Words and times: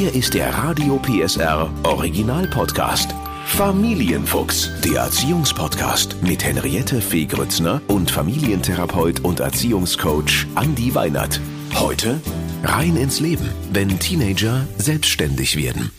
Hier 0.00 0.14
ist 0.14 0.32
der 0.32 0.54
Radio 0.54 0.96
PSR 0.96 1.70
Original 1.82 2.46
Podcast. 2.46 3.14
Familienfuchs, 3.44 4.70
der 4.82 5.02
Erziehungspodcast 5.02 6.22
mit 6.22 6.42
Henriette 6.42 7.02
Fee 7.02 7.26
Grützner 7.26 7.82
und 7.86 8.10
Familientherapeut 8.10 9.20
und 9.20 9.40
Erziehungscoach 9.40 10.46
Andi 10.54 10.94
Weinert. 10.94 11.38
Heute 11.74 12.18
rein 12.62 12.96
ins 12.96 13.20
Leben, 13.20 13.46
wenn 13.74 13.98
Teenager 13.98 14.66
selbstständig 14.78 15.58
werden. 15.58 15.90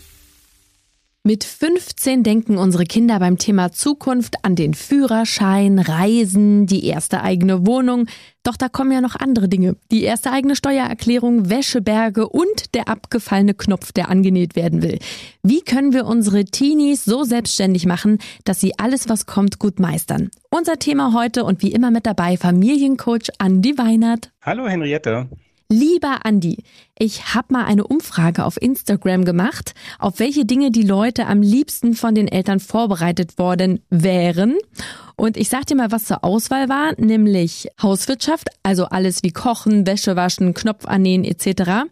Mit 1.24 1.44
15 1.44 2.24
denken 2.24 2.58
unsere 2.58 2.82
Kinder 2.82 3.20
beim 3.20 3.38
Thema 3.38 3.70
Zukunft 3.70 4.44
an 4.44 4.56
den 4.56 4.74
Führerschein, 4.74 5.78
Reisen, 5.78 6.66
die 6.66 6.84
erste 6.84 7.22
eigene 7.22 7.64
Wohnung. 7.64 8.08
Doch 8.42 8.56
da 8.56 8.68
kommen 8.68 8.90
ja 8.90 9.00
noch 9.00 9.14
andere 9.14 9.48
Dinge. 9.48 9.76
Die 9.92 10.02
erste 10.02 10.32
eigene 10.32 10.56
Steuererklärung, 10.56 11.48
Wäscheberge 11.48 12.28
und 12.28 12.74
der 12.74 12.88
abgefallene 12.88 13.54
Knopf, 13.54 13.92
der 13.92 14.08
angenäht 14.08 14.56
werden 14.56 14.82
will. 14.82 14.98
Wie 15.44 15.60
können 15.60 15.92
wir 15.92 16.06
unsere 16.06 16.44
Teenies 16.44 17.04
so 17.04 17.22
selbstständig 17.22 17.86
machen, 17.86 18.18
dass 18.44 18.58
sie 18.58 18.76
alles, 18.80 19.08
was 19.08 19.24
kommt, 19.24 19.60
gut 19.60 19.78
meistern? 19.78 20.32
Unser 20.50 20.80
Thema 20.80 21.12
heute 21.14 21.44
und 21.44 21.62
wie 21.62 21.70
immer 21.70 21.92
mit 21.92 22.04
dabei 22.04 22.36
Familiencoach 22.36 23.30
Andi 23.38 23.78
Weinert. 23.78 24.32
Hallo 24.42 24.66
Henriette. 24.66 25.28
Lieber 25.72 26.26
Andi, 26.26 26.64
ich 26.98 27.34
habe 27.34 27.54
mal 27.54 27.64
eine 27.64 27.86
Umfrage 27.86 28.44
auf 28.44 28.60
Instagram 28.60 29.24
gemacht, 29.24 29.72
auf 29.98 30.18
welche 30.18 30.44
Dinge 30.44 30.70
die 30.70 30.82
Leute 30.82 31.26
am 31.26 31.40
liebsten 31.40 31.94
von 31.94 32.14
den 32.14 32.28
Eltern 32.28 32.60
vorbereitet 32.60 33.38
worden 33.38 33.80
wären. 33.88 34.58
Und 35.16 35.38
ich 35.38 35.48
sag 35.48 35.64
dir 35.64 35.76
mal, 35.76 35.90
was 35.90 36.04
zur 36.04 36.24
Auswahl 36.24 36.68
war, 36.68 36.92
nämlich 37.00 37.68
Hauswirtschaft, 37.80 38.50
also 38.62 38.84
alles 38.84 39.22
wie 39.22 39.30
Kochen, 39.30 39.86
Wäsche 39.86 40.14
waschen, 40.14 40.52
Knopf 40.52 40.84
annähen 40.84 41.24
etc. 41.24 41.88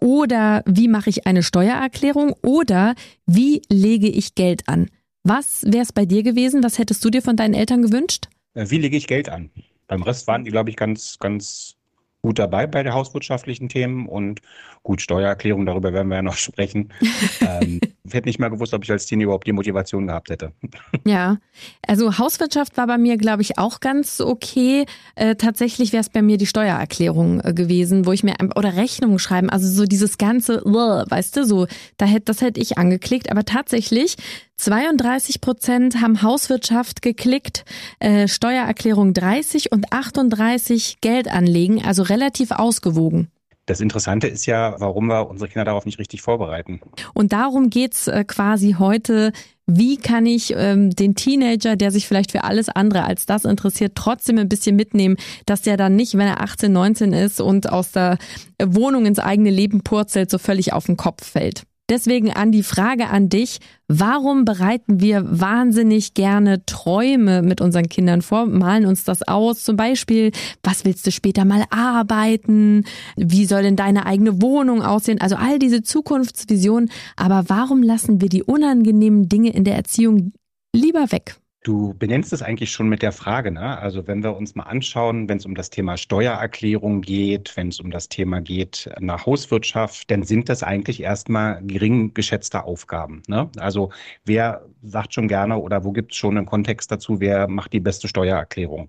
Oder 0.00 0.64
wie 0.66 0.88
mache 0.88 1.08
ich 1.08 1.24
eine 1.24 1.44
Steuererklärung 1.44 2.34
oder 2.42 2.96
wie 3.24 3.62
lege 3.70 4.08
ich 4.08 4.34
Geld 4.34 4.68
an? 4.68 4.90
Was 5.22 5.62
wäre 5.64 5.84
es 5.84 5.92
bei 5.92 6.06
dir 6.06 6.24
gewesen? 6.24 6.64
Was 6.64 6.76
hättest 6.76 7.04
du 7.04 7.10
dir 7.10 7.22
von 7.22 7.36
deinen 7.36 7.54
Eltern 7.54 7.82
gewünscht? 7.82 8.26
Äh, 8.54 8.68
wie 8.70 8.78
lege 8.78 8.96
ich 8.96 9.06
Geld 9.06 9.28
an? 9.28 9.50
Beim 9.86 10.02
Rest 10.02 10.26
waren 10.26 10.44
die, 10.44 10.50
glaube 10.50 10.70
ich, 10.70 10.76
ganz, 10.76 11.20
ganz 11.20 11.76
gut 12.22 12.38
dabei 12.38 12.68
bei 12.68 12.82
den 12.84 12.94
hauswirtschaftlichen 12.94 13.68
Themen 13.68 14.06
und 14.06 14.40
gut, 14.84 15.00
Steuererklärung, 15.00 15.66
darüber 15.66 15.92
werden 15.92 16.08
wir 16.08 16.16
ja 16.16 16.22
noch 16.22 16.36
sprechen. 16.36 16.92
ähm, 17.40 17.80
ich 18.04 18.14
hätte 18.14 18.28
nicht 18.28 18.38
mal 18.38 18.48
gewusst, 18.48 18.74
ob 18.74 18.84
ich 18.84 18.90
als 18.90 19.06
Teenie 19.06 19.24
überhaupt 19.24 19.46
die 19.46 19.52
Motivation 19.52 20.06
gehabt 20.06 20.30
hätte. 20.30 20.52
ja, 21.04 21.38
also 21.86 22.18
Hauswirtschaft 22.18 22.76
war 22.76 22.86
bei 22.86 22.98
mir, 22.98 23.16
glaube 23.16 23.42
ich, 23.42 23.58
auch 23.58 23.80
ganz 23.80 24.20
okay. 24.20 24.86
Äh, 25.16 25.34
tatsächlich 25.34 25.92
wäre 25.92 26.00
es 26.00 26.10
bei 26.10 26.22
mir 26.22 26.36
die 26.36 26.46
Steuererklärung 26.46 27.40
äh, 27.40 27.52
gewesen, 27.52 28.06
wo 28.06 28.12
ich 28.12 28.22
mir, 28.22 28.34
oder 28.56 28.76
Rechnung 28.76 29.18
schreiben, 29.18 29.50
also 29.50 29.68
so 29.68 29.84
dieses 29.84 30.16
ganze, 30.18 30.62
weißt 30.64 31.36
du, 31.36 31.44
so, 31.44 31.66
da 31.96 32.06
hätte, 32.06 32.26
das 32.26 32.40
hätte 32.40 32.60
ich 32.60 32.78
angeklickt, 32.78 33.30
aber 33.30 33.44
tatsächlich 33.44 34.16
32 34.62 35.40
Prozent 35.40 36.00
haben 36.00 36.22
Hauswirtschaft 36.22 37.02
geklickt, 37.02 37.64
äh, 37.98 38.28
Steuererklärung 38.28 39.12
30 39.12 39.72
und 39.72 39.92
38 39.92 40.98
Geld 41.00 41.26
anlegen, 41.26 41.84
also 41.84 42.04
relativ 42.12 42.50
ausgewogen. 42.50 43.28
Das 43.66 43.80
Interessante 43.80 44.26
ist 44.26 44.46
ja, 44.46 44.74
warum 44.78 45.06
wir 45.06 45.28
unsere 45.28 45.48
Kinder 45.48 45.64
darauf 45.64 45.86
nicht 45.86 45.98
richtig 45.98 46.20
vorbereiten. 46.20 46.80
Und 47.14 47.32
darum 47.32 47.70
geht's 47.70 48.08
äh, 48.08 48.24
quasi 48.24 48.76
heute. 48.78 49.32
Wie 49.66 49.96
kann 49.96 50.26
ich 50.26 50.52
ähm, 50.56 50.90
den 50.90 51.14
Teenager, 51.14 51.76
der 51.76 51.92
sich 51.92 52.08
vielleicht 52.08 52.32
für 52.32 52.42
alles 52.42 52.68
andere 52.68 53.04
als 53.04 53.24
das 53.24 53.44
interessiert, 53.44 53.92
trotzdem 53.94 54.38
ein 54.38 54.48
bisschen 54.48 54.74
mitnehmen, 54.74 55.16
dass 55.46 55.62
der 55.62 55.76
dann 55.76 55.94
nicht, 55.94 56.14
wenn 56.14 56.26
er 56.26 56.40
18, 56.40 56.72
19 56.72 57.12
ist 57.12 57.40
und 57.40 57.70
aus 57.70 57.92
der 57.92 58.18
Wohnung 58.60 59.06
ins 59.06 59.20
eigene 59.20 59.50
Leben 59.50 59.82
purzelt, 59.82 60.30
so 60.30 60.38
völlig 60.38 60.72
auf 60.72 60.86
den 60.86 60.96
Kopf 60.96 61.24
fällt? 61.24 61.62
Deswegen 61.92 62.32
an 62.32 62.52
die 62.52 62.62
Frage 62.62 63.10
an 63.10 63.28
dich, 63.28 63.58
warum 63.86 64.46
bereiten 64.46 65.02
wir 65.02 65.26
wahnsinnig 65.26 66.14
gerne 66.14 66.64
Träume 66.64 67.42
mit 67.42 67.60
unseren 67.60 67.90
Kindern 67.90 68.22
vor, 68.22 68.46
malen 68.46 68.86
uns 68.86 69.04
das 69.04 69.28
aus, 69.28 69.62
zum 69.62 69.76
Beispiel, 69.76 70.30
was 70.62 70.86
willst 70.86 71.06
du 71.06 71.10
später 71.10 71.44
mal 71.44 71.64
arbeiten, 71.68 72.84
wie 73.16 73.44
soll 73.44 73.64
denn 73.64 73.76
deine 73.76 74.06
eigene 74.06 74.40
Wohnung 74.40 74.80
aussehen, 74.80 75.20
also 75.20 75.36
all 75.36 75.58
diese 75.58 75.82
Zukunftsvisionen, 75.82 76.90
aber 77.14 77.44
warum 77.48 77.82
lassen 77.82 78.22
wir 78.22 78.30
die 78.30 78.42
unangenehmen 78.42 79.28
Dinge 79.28 79.50
in 79.50 79.64
der 79.64 79.76
Erziehung 79.76 80.32
lieber 80.74 81.12
weg? 81.12 81.41
Du 81.64 81.94
benennst 81.94 82.32
es 82.32 82.42
eigentlich 82.42 82.72
schon 82.72 82.88
mit 82.88 83.02
der 83.02 83.12
Frage, 83.12 83.52
ne? 83.52 83.78
Also 83.78 84.08
wenn 84.08 84.24
wir 84.24 84.36
uns 84.36 84.56
mal 84.56 84.64
anschauen, 84.64 85.28
wenn 85.28 85.38
es 85.38 85.46
um 85.46 85.54
das 85.54 85.70
Thema 85.70 85.96
Steuererklärung 85.96 87.02
geht, 87.02 87.56
wenn 87.56 87.68
es 87.68 87.78
um 87.78 87.92
das 87.92 88.08
Thema 88.08 88.40
geht 88.40 88.90
nach 88.98 89.26
Hauswirtschaft, 89.26 90.10
dann 90.10 90.24
sind 90.24 90.48
das 90.48 90.64
eigentlich 90.64 91.00
erstmal 91.02 91.62
gering 91.62 92.14
geschätzte 92.14 92.64
Aufgaben. 92.64 93.22
Ne? 93.28 93.48
Also 93.58 93.90
wer 94.24 94.66
sagt 94.82 95.14
schon 95.14 95.28
gerne 95.28 95.56
oder 95.58 95.84
wo 95.84 95.92
gibt 95.92 96.10
es 96.12 96.18
schon 96.18 96.36
einen 96.36 96.46
Kontext 96.46 96.90
dazu, 96.90 97.20
wer 97.20 97.46
macht 97.46 97.72
die 97.72 97.80
beste 97.80 98.08
Steuererklärung? 98.08 98.88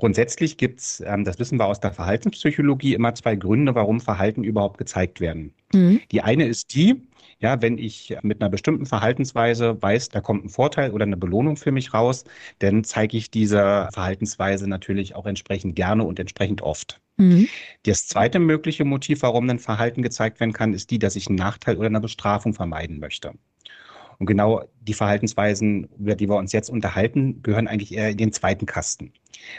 Grundsätzlich 0.00 0.56
gibt 0.56 0.80
es, 0.80 1.02
ähm, 1.04 1.24
das 1.24 1.38
wissen 1.38 1.58
wir 1.58 1.66
aus 1.66 1.78
der 1.78 1.92
Verhaltenspsychologie, 1.92 2.94
immer 2.94 3.14
zwei 3.14 3.36
Gründe, 3.36 3.74
warum 3.74 4.00
Verhalten 4.00 4.42
überhaupt 4.42 4.78
gezeigt 4.78 5.20
werden. 5.20 5.52
Mhm. 5.74 6.00
Die 6.10 6.22
eine 6.22 6.46
ist 6.46 6.74
die, 6.74 7.02
ja, 7.38 7.60
wenn 7.60 7.76
ich 7.76 8.16
mit 8.22 8.40
einer 8.40 8.48
bestimmten 8.48 8.86
Verhaltensweise 8.86 9.76
weiß, 9.82 10.08
da 10.08 10.22
kommt 10.22 10.46
ein 10.46 10.48
Vorteil 10.48 10.92
oder 10.92 11.04
eine 11.04 11.18
Belohnung 11.18 11.58
für 11.58 11.70
mich 11.70 11.92
raus, 11.92 12.24
dann 12.60 12.82
zeige 12.82 13.18
ich 13.18 13.30
diese 13.30 13.90
Verhaltensweise 13.92 14.66
natürlich 14.66 15.16
auch 15.16 15.26
entsprechend 15.26 15.76
gerne 15.76 16.04
und 16.04 16.18
entsprechend 16.18 16.62
oft. 16.62 16.98
Mhm. 17.18 17.48
Das 17.82 18.06
zweite 18.06 18.38
mögliche 18.38 18.86
Motiv, 18.86 19.20
warum 19.20 19.50
ein 19.50 19.58
Verhalten 19.58 20.00
gezeigt 20.00 20.40
werden 20.40 20.54
kann, 20.54 20.72
ist 20.72 20.90
die, 20.90 20.98
dass 20.98 21.14
ich 21.14 21.26
einen 21.26 21.36
Nachteil 21.36 21.76
oder 21.76 21.88
eine 21.88 22.00
Bestrafung 22.00 22.54
vermeiden 22.54 23.00
möchte. 23.00 23.32
Und 24.20 24.26
genau 24.26 24.62
die 24.82 24.94
Verhaltensweisen, 24.94 25.88
über 25.98 26.14
die 26.14 26.28
wir 26.28 26.36
uns 26.36 26.52
jetzt 26.52 26.68
unterhalten, 26.68 27.42
gehören 27.42 27.66
eigentlich 27.66 27.94
eher 27.94 28.10
in 28.10 28.18
den 28.18 28.32
zweiten 28.32 28.66
Kasten. 28.66 29.12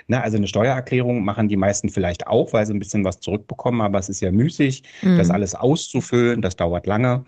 Ne, 0.08 0.22
also 0.22 0.38
eine 0.38 0.48
Steuererklärung 0.48 1.24
machen 1.24 1.48
die 1.48 1.58
meisten 1.58 1.90
vielleicht 1.90 2.28
auch, 2.28 2.54
weil 2.54 2.68
sie 2.68 2.74
ein 2.74 2.80
bisschen 2.80 3.04
was 3.04 3.20
zurückbekommen, 3.20 3.82
aber 3.82 3.98
es 3.98 4.08
ist 4.08 4.22
ja 4.22 4.32
müßig, 4.32 4.84
mhm. 5.02 5.18
das 5.18 5.32
alles 5.32 5.56
auszufüllen, 5.56 6.44
das 6.44 6.56
dauert 6.56 6.86
lange. 6.86 7.26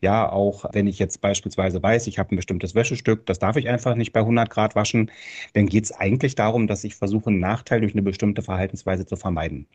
Ja, 0.00 0.30
auch 0.30 0.64
wenn 0.72 0.86
ich 0.86 1.00
jetzt 1.00 1.20
beispielsweise 1.20 1.82
weiß, 1.82 2.06
ich 2.06 2.20
habe 2.20 2.34
ein 2.34 2.36
bestimmtes 2.36 2.76
Wäschestück, 2.76 3.26
das 3.26 3.40
darf 3.40 3.56
ich 3.56 3.68
einfach 3.68 3.96
nicht 3.96 4.12
bei 4.12 4.20
100 4.20 4.48
Grad 4.48 4.76
waschen, 4.76 5.10
dann 5.54 5.66
geht 5.66 5.84
es 5.84 5.92
eigentlich 5.92 6.36
darum, 6.36 6.68
dass 6.68 6.84
ich 6.84 6.94
versuche, 6.94 7.30
einen 7.30 7.40
Nachteil 7.40 7.80
durch 7.80 7.94
eine 7.94 8.02
bestimmte 8.02 8.42
Verhaltensweise 8.42 9.06
zu 9.06 9.16
vermeiden. 9.16 9.66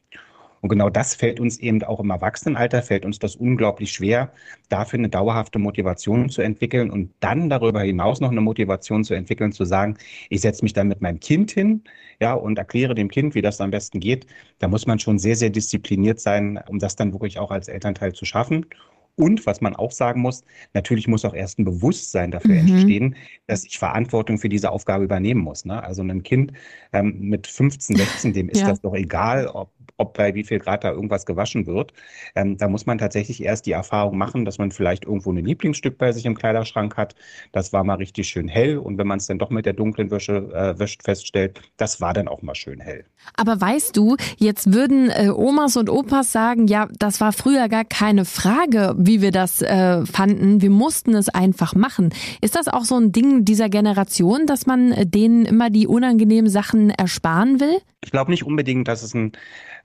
Und 0.61 0.69
genau 0.69 0.89
das 0.89 1.15
fällt 1.15 1.39
uns 1.39 1.57
eben 1.57 1.83
auch 1.83 1.99
im 1.99 2.11
Erwachsenenalter, 2.11 2.83
fällt 2.83 3.03
uns 3.03 3.19
das 3.19 3.35
unglaublich 3.35 3.91
schwer, 3.91 4.31
dafür 4.69 4.99
eine 4.99 5.09
dauerhafte 5.09 5.59
Motivation 5.59 6.29
zu 6.29 6.41
entwickeln 6.41 6.91
und 6.91 7.11
dann 7.19 7.49
darüber 7.49 7.81
hinaus 7.81 8.21
noch 8.21 8.31
eine 8.31 8.41
Motivation 8.41 9.03
zu 9.03 9.15
entwickeln, 9.15 9.51
zu 9.51 9.65
sagen, 9.65 9.97
ich 10.29 10.41
setze 10.41 10.63
mich 10.63 10.73
dann 10.73 10.87
mit 10.87 11.01
meinem 11.01 11.19
Kind 11.19 11.51
hin, 11.51 11.83
ja, 12.19 12.33
und 12.33 12.57
erkläre 12.59 12.93
dem 12.93 13.09
Kind, 13.09 13.33
wie 13.33 13.41
das 13.41 13.59
am 13.59 13.71
besten 13.71 13.99
geht. 13.99 14.27
Da 14.59 14.67
muss 14.67 14.85
man 14.85 14.99
schon 14.99 15.17
sehr, 15.17 15.35
sehr 15.35 15.49
diszipliniert 15.49 16.19
sein, 16.19 16.59
um 16.67 16.77
das 16.77 16.95
dann 16.95 17.11
wirklich 17.13 17.39
auch 17.39 17.49
als 17.49 17.67
Elternteil 17.67 18.13
zu 18.13 18.25
schaffen. 18.25 18.67
Und 19.15 19.45
was 19.45 19.61
man 19.61 19.75
auch 19.75 19.91
sagen 19.91 20.21
muss, 20.21 20.43
natürlich 20.73 21.07
muss 21.07 21.25
auch 21.25 21.33
erst 21.33 21.59
ein 21.59 21.65
Bewusstsein 21.65 22.31
dafür 22.31 22.61
mhm. 22.61 22.67
entstehen, 22.67 23.15
dass 23.47 23.65
ich 23.65 23.77
Verantwortung 23.77 24.37
für 24.37 24.49
diese 24.49 24.71
Aufgabe 24.71 25.03
übernehmen 25.03 25.41
muss. 25.41 25.65
Ne? 25.65 25.83
Also 25.83 26.01
einem 26.01 26.23
Kind 26.23 26.53
ähm, 26.93 27.19
mit 27.19 27.47
15, 27.47 27.97
16, 27.97 28.33
dem 28.33 28.49
ist 28.49 28.61
ja. 28.61 28.69
das 28.69 28.81
doch 28.81 28.93
egal, 28.93 29.47
ob 29.47 29.71
ob 29.97 30.17
bei 30.17 30.33
wie 30.35 30.43
viel 30.43 30.59
Grad 30.59 30.83
da 30.83 30.91
irgendwas 30.91 31.25
gewaschen 31.25 31.67
wird. 31.67 31.93
Ähm, 32.35 32.57
da 32.57 32.67
muss 32.67 32.85
man 32.85 32.97
tatsächlich 32.97 33.43
erst 33.43 33.65
die 33.65 33.71
Erfahrung 33.71 34.17
machen, 34.17 34.45
dass 34.45 34.57
man 34.57 34.71
vielleicht 34.71 35.05
irgendwo 35.05 35.31
ein 35.31 35.45
Lieblingsstück 35.45 35.97
bei 35.97 36.11
sich 36.11 36.25
im 36.25 36.35
Kleiderschrank 36.35 36.97
hat. 36.97 37.15
Das 37.51 37.73
war 37.73 37.83
mal 37.83 37.95
richtig 37.95 38.27
schön 38.27 38.47
hell. 38.47 38.77
Und 38.77 38.97
wenn 38.97 39.07
man 39.07 39.19
es 39.19 39.27
dann 39.27 39.39
doch 39.39 39.49
mit 39.49 39.65
der 39.65 39.73
dunklen 39.73 40.11
Wäsche 40.11 40.49
äh, 40.53 40.79
wäscht, 40.79 41.03
feststellt, 41.03 41.61
das 41.77 42.01
war 42.01 42.13
dann 42.13 42.27
auch 42.27 42.41
mal 42.41 42.55
schön 42.55 42.79
hell. 42.79 43.05
Aber 43.35 43.59
weißt 43.59 43.95
du, 43.95 44.17
jetzt 44.37 44.73
würden 44.73 45.09
äh, 45.09 45.29
Omas 45.29 45.77
und 45.77 45.89
Opas 45.89 46.31
sagen, 46.31 46.67
ja, 46.67 46.87
das 46.99 47.21
war 47.21 47.33
früher 47.33 47.69
gar 47.69 47.85
keine 47.85 48.25
Frage, 48.25 48.95
wie 48.97 49.21
wir 49.21 49.31
das 49.31 49.61
äh, 49.61 50.05
fanden. 50.05 50.61
Wir 50.61 50.69
mussten 50.69 51.15
es 51.15 51.29
einfach 51.29 51.75
machen. 51.75 52.13
Ist 52.41 52.55
das 52.55 52.67
auch 52.67 52.83
so 52.83 52.97
ein 52.97 53.11
Ding 53.11 53.45
dieser 53.45 53.69
Generation, 53.69 54.45
dass 54.45 54.65
man 54.65 54.91
äh, 54.91 55.05
denen 55.05 55.45
immer 55.45 55.69
die 55.69 55.87
unangenehmen 55.87 56.49
Sachen 56.49 56.89
ersparen 56.89 57.59
will? 57.59 57.79
Ich 58.03 58.11
glaube 58.11 58.31
nicht 58.31 58.43
unbedingt, 58.43 58.87
dass 58.87 59.03
es 59.03 59.13
ein 59.13 59.31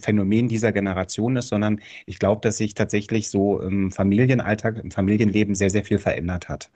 Phänomen 0.00 0.48
dieser 0.48 0.72
Generation 0.72 1.36
ist, 1.36 1.48
sondern 1.48 1.80
ich 2.06 2.18
glaube, 2.18 2.40
dass 2.42 2.56
sich 2.56 2.74
tatsächlich 2.74 3.28
so 3.28 3.60
im 3.60 3.92
Familienalltag, 3.92 4.78
im 4.82 4.90
Familienleben 4.90 5.54
sehr, 5.54 5.70
sehr 5.70 5.84
viel 5.84 5.98
verändert 5.98 6.48
hat. 6.48 6.70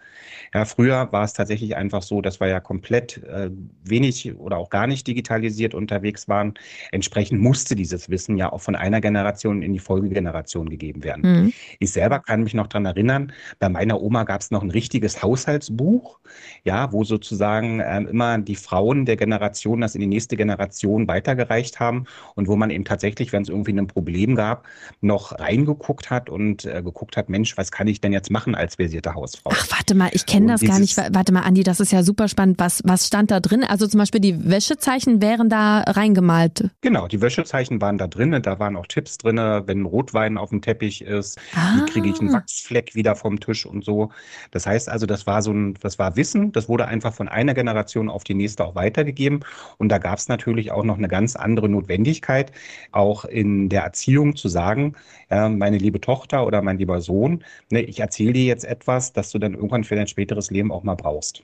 Ja, 0.55 0.65
früher 0.65 1.09
war 1.13 1.25
es 1.25 1.33
tatsächlich 1.33 1.77
einfach 1.77 2.03
so, 2.03 2.21
dass 2.21 2.41
wir 2.41 2.49
ja 2.49 2.61
komplett 2.61 3.23
äh, 3.25 3.51
wenig 3.85 4.37
oder 4.37 4.59
auch 4.59 4.71
gar 4.71 4.87
nicht 4.87 5.07
digitalisiert 5.07 5.75
unterwegs 5.75 6.29
waren. 6.29 6.55
Entsprechend 6.93 7.41
musste 7.41 7.77
dieses 7.77 8.11
Wissen 8.11 8.37
ja 8.37 8.53
auch 8.53 8.61
von 8.61 8.75
einer 8.75 9.01
Generation 9.01 9.63
in 9.63 9.73
die 9.73 9.79
Folgegeneration 9.79 10.69
gegeben 10.69 11.05
werden. 11.05 11.23
Mhm. 11.23 11.53
Ich 11.79 11.93
selber 11.93 12.19
kann 12.21 12.43
mich 12.43 12.55
noch 12.55 12.67
dran 12.67 12.85
erinnern, 12.85 13.33
bei 13.59 13.69
meiner 13.69 14.01
Oma 14.01 14.25
gab 14.25 14.41
es 14.41 14.51
noch 14.51 14.63
ein 14.63 14.71
richtiges 14.71 15.23
Haushaltsbuch, 15.23 16.19
ja, 16.65 16.93
wo 16.93 17.05
sozusagen 17.05 17.81
äh, 17.81 18.01
immer 18.03 18.39
die 18.39 18.57
Frauen 18.57 19.07
der 19.07 19.17
Generation 19.17 19.81
das 19.81 19.95
in 19.95 20.01
die 20.01 20.07
nächste 20.07 20.37
Generation 20.37 21.07
weiter 21.07 21.21
weitergereicht 21.21 21.81
haben 21.81 22.07
und 22.35 22.49
wo 22.49 22.57
man 22.57 22.71
eben 22.71 22.85
tatsächlich, 22.85 23.10
wenn 23.19 23.43
es 23.43 23.49
irgendwie 23.49 23.73
ein 23.73 23.87
Problem 23.87 24.35
gab, 24.35 24.65
noch 25.01 25.39
reingeguckt 25.39 26.11
hat 26.11 26.31
und 26.31 26.65
äh, 26.65 26.83
geguckt 26.83 27.17
hat, 27.17 27.29
Mensch, 27.29 27.57
was 27.57 27.71
kann 27.71 27.87
ich 27.89 28.01
denn 28.01 28.13
jetzt 28.13 28.31
machen 28.31 28.55
als 28.55 28.77
versierte 28.77 29.15
Hausfrau? 29.15 29.51
Ach, 29.53 29.67
warte 29.71 29.95
mal, 29.95 30.11
ich 30.13 30.27
kenne 30.27 30.47
das 30.47 30.61
gar 30.61 30.79
nicht. 30.79 30.97
Warte 30.97 31.33
mal, 31.33 31.41
Andi, 31.41 31.63
das 31.63 31.81
ist 31.81 31.93
ja 31.93 32.03
super 32.03 32.29
spannend. 32.29 32.59
Was, 32.59 32.83
was 32.85 33.07
stand 33.07 33.31
da 33.31 33.41
drin? 33.41 33.65
Also 33.65 33.87
zum 33.87 33.99
Beispiel 33.99 34.21
die 34.21 34.49
Wäschezeichen 34.49 35.21
wären 35.21 35.49
da 35.49 35.81
reingemalt. 35.81 36.71
Genau, 36.81 37.09
die 37.09 37.21
Wäschezeichen 37.21 37.81
waren 37.81 37.99
da 37.99 38.07
drin. 38.07 38.39
Da 38.43 38.59
waren 38.59 38.77
auch 38.77 38.87
Tipps 38.87 39.19
drin, 39.19 39.37
wenn 39.37 39.85
Rotwein 39.85 40.39
auf 40.39 40.51
dem 40.51 40.63
Teppich 40.63 41.03
ist, 41.03 41.39
ah. 41.55 41.77
wie 41.77 41.91
kriege 41.91 42.09
ich 42.09 42.21
einen 42.21 42.33
Wachsfleck 42.33 42.95
wieder 42.95 43.17
vom 43.17 43.41
Tisch 43.41 43.67
und 43.67 43.85
so. 43.85 44.11
Das 44.51 44.67
heißt 44.67 44.89
also, 44.89 45.07
das 45.07 45.27
war 45.27 45.43
so 45.43 45.53
ein, 45.53 45.75
das 45.81 45.99
war 45.99 46.17
Wissen, 46.17 46.53
das 46.53 46.69
wurde 46.69 46.87
einfach 46.87 47.15
von 47.15 47.29
einer 47.29 47.55
Generation 47.55 48.09
auf 48.09 48.25
die 48.25 48.35
nächste 48.35 48.65
auch 48.65 48.75
weitergegeben. 48.75 49.41
Und 49.79 49.91
da 49.91 49.99
gab 49.99 50.19
es 50.19 50.29
natürlich 50.29 50.73
auch 50.73 50.85
noch 50.85 50.99
eine 50.99 51.09
ganz 51.09 51.37
andere 51.37 51.69
Notwendigkeit, 51.69 52.53
auch 53.01 53.25
in 53.25 53.69
der 53.69 53.83
Erziehung 53.83 54.37
zu 54.37 54.49
sagen, 54.49 54.95
äh, 55.31 55.49
meine 55.49 55.79
liebe 55.79 56.01
Tochter 56.01 56.47
oder 56.47 56.63
mein 56.63 56.79
lieber 56.79 57.01
Sohn, 57.01 57.45
ne, 57.71 57.81
ich 57.81 58.01
erzähle 58.01 58.35
dir 58.35 58.45
jetzt 58.45 58.65
etwas, 58.65 59.13
das 59.13 59.31
du 59.31 59.39
dann 59.39 59.55
irgendwann 59.55 59.85
für 59.85 59.97
dein 59.97 60.07
späteres 60.07 60.51
Leben 60.51 60.71
auch 60.71 60.83
mal 60.83 60.95
brauchst. 60.95 61.43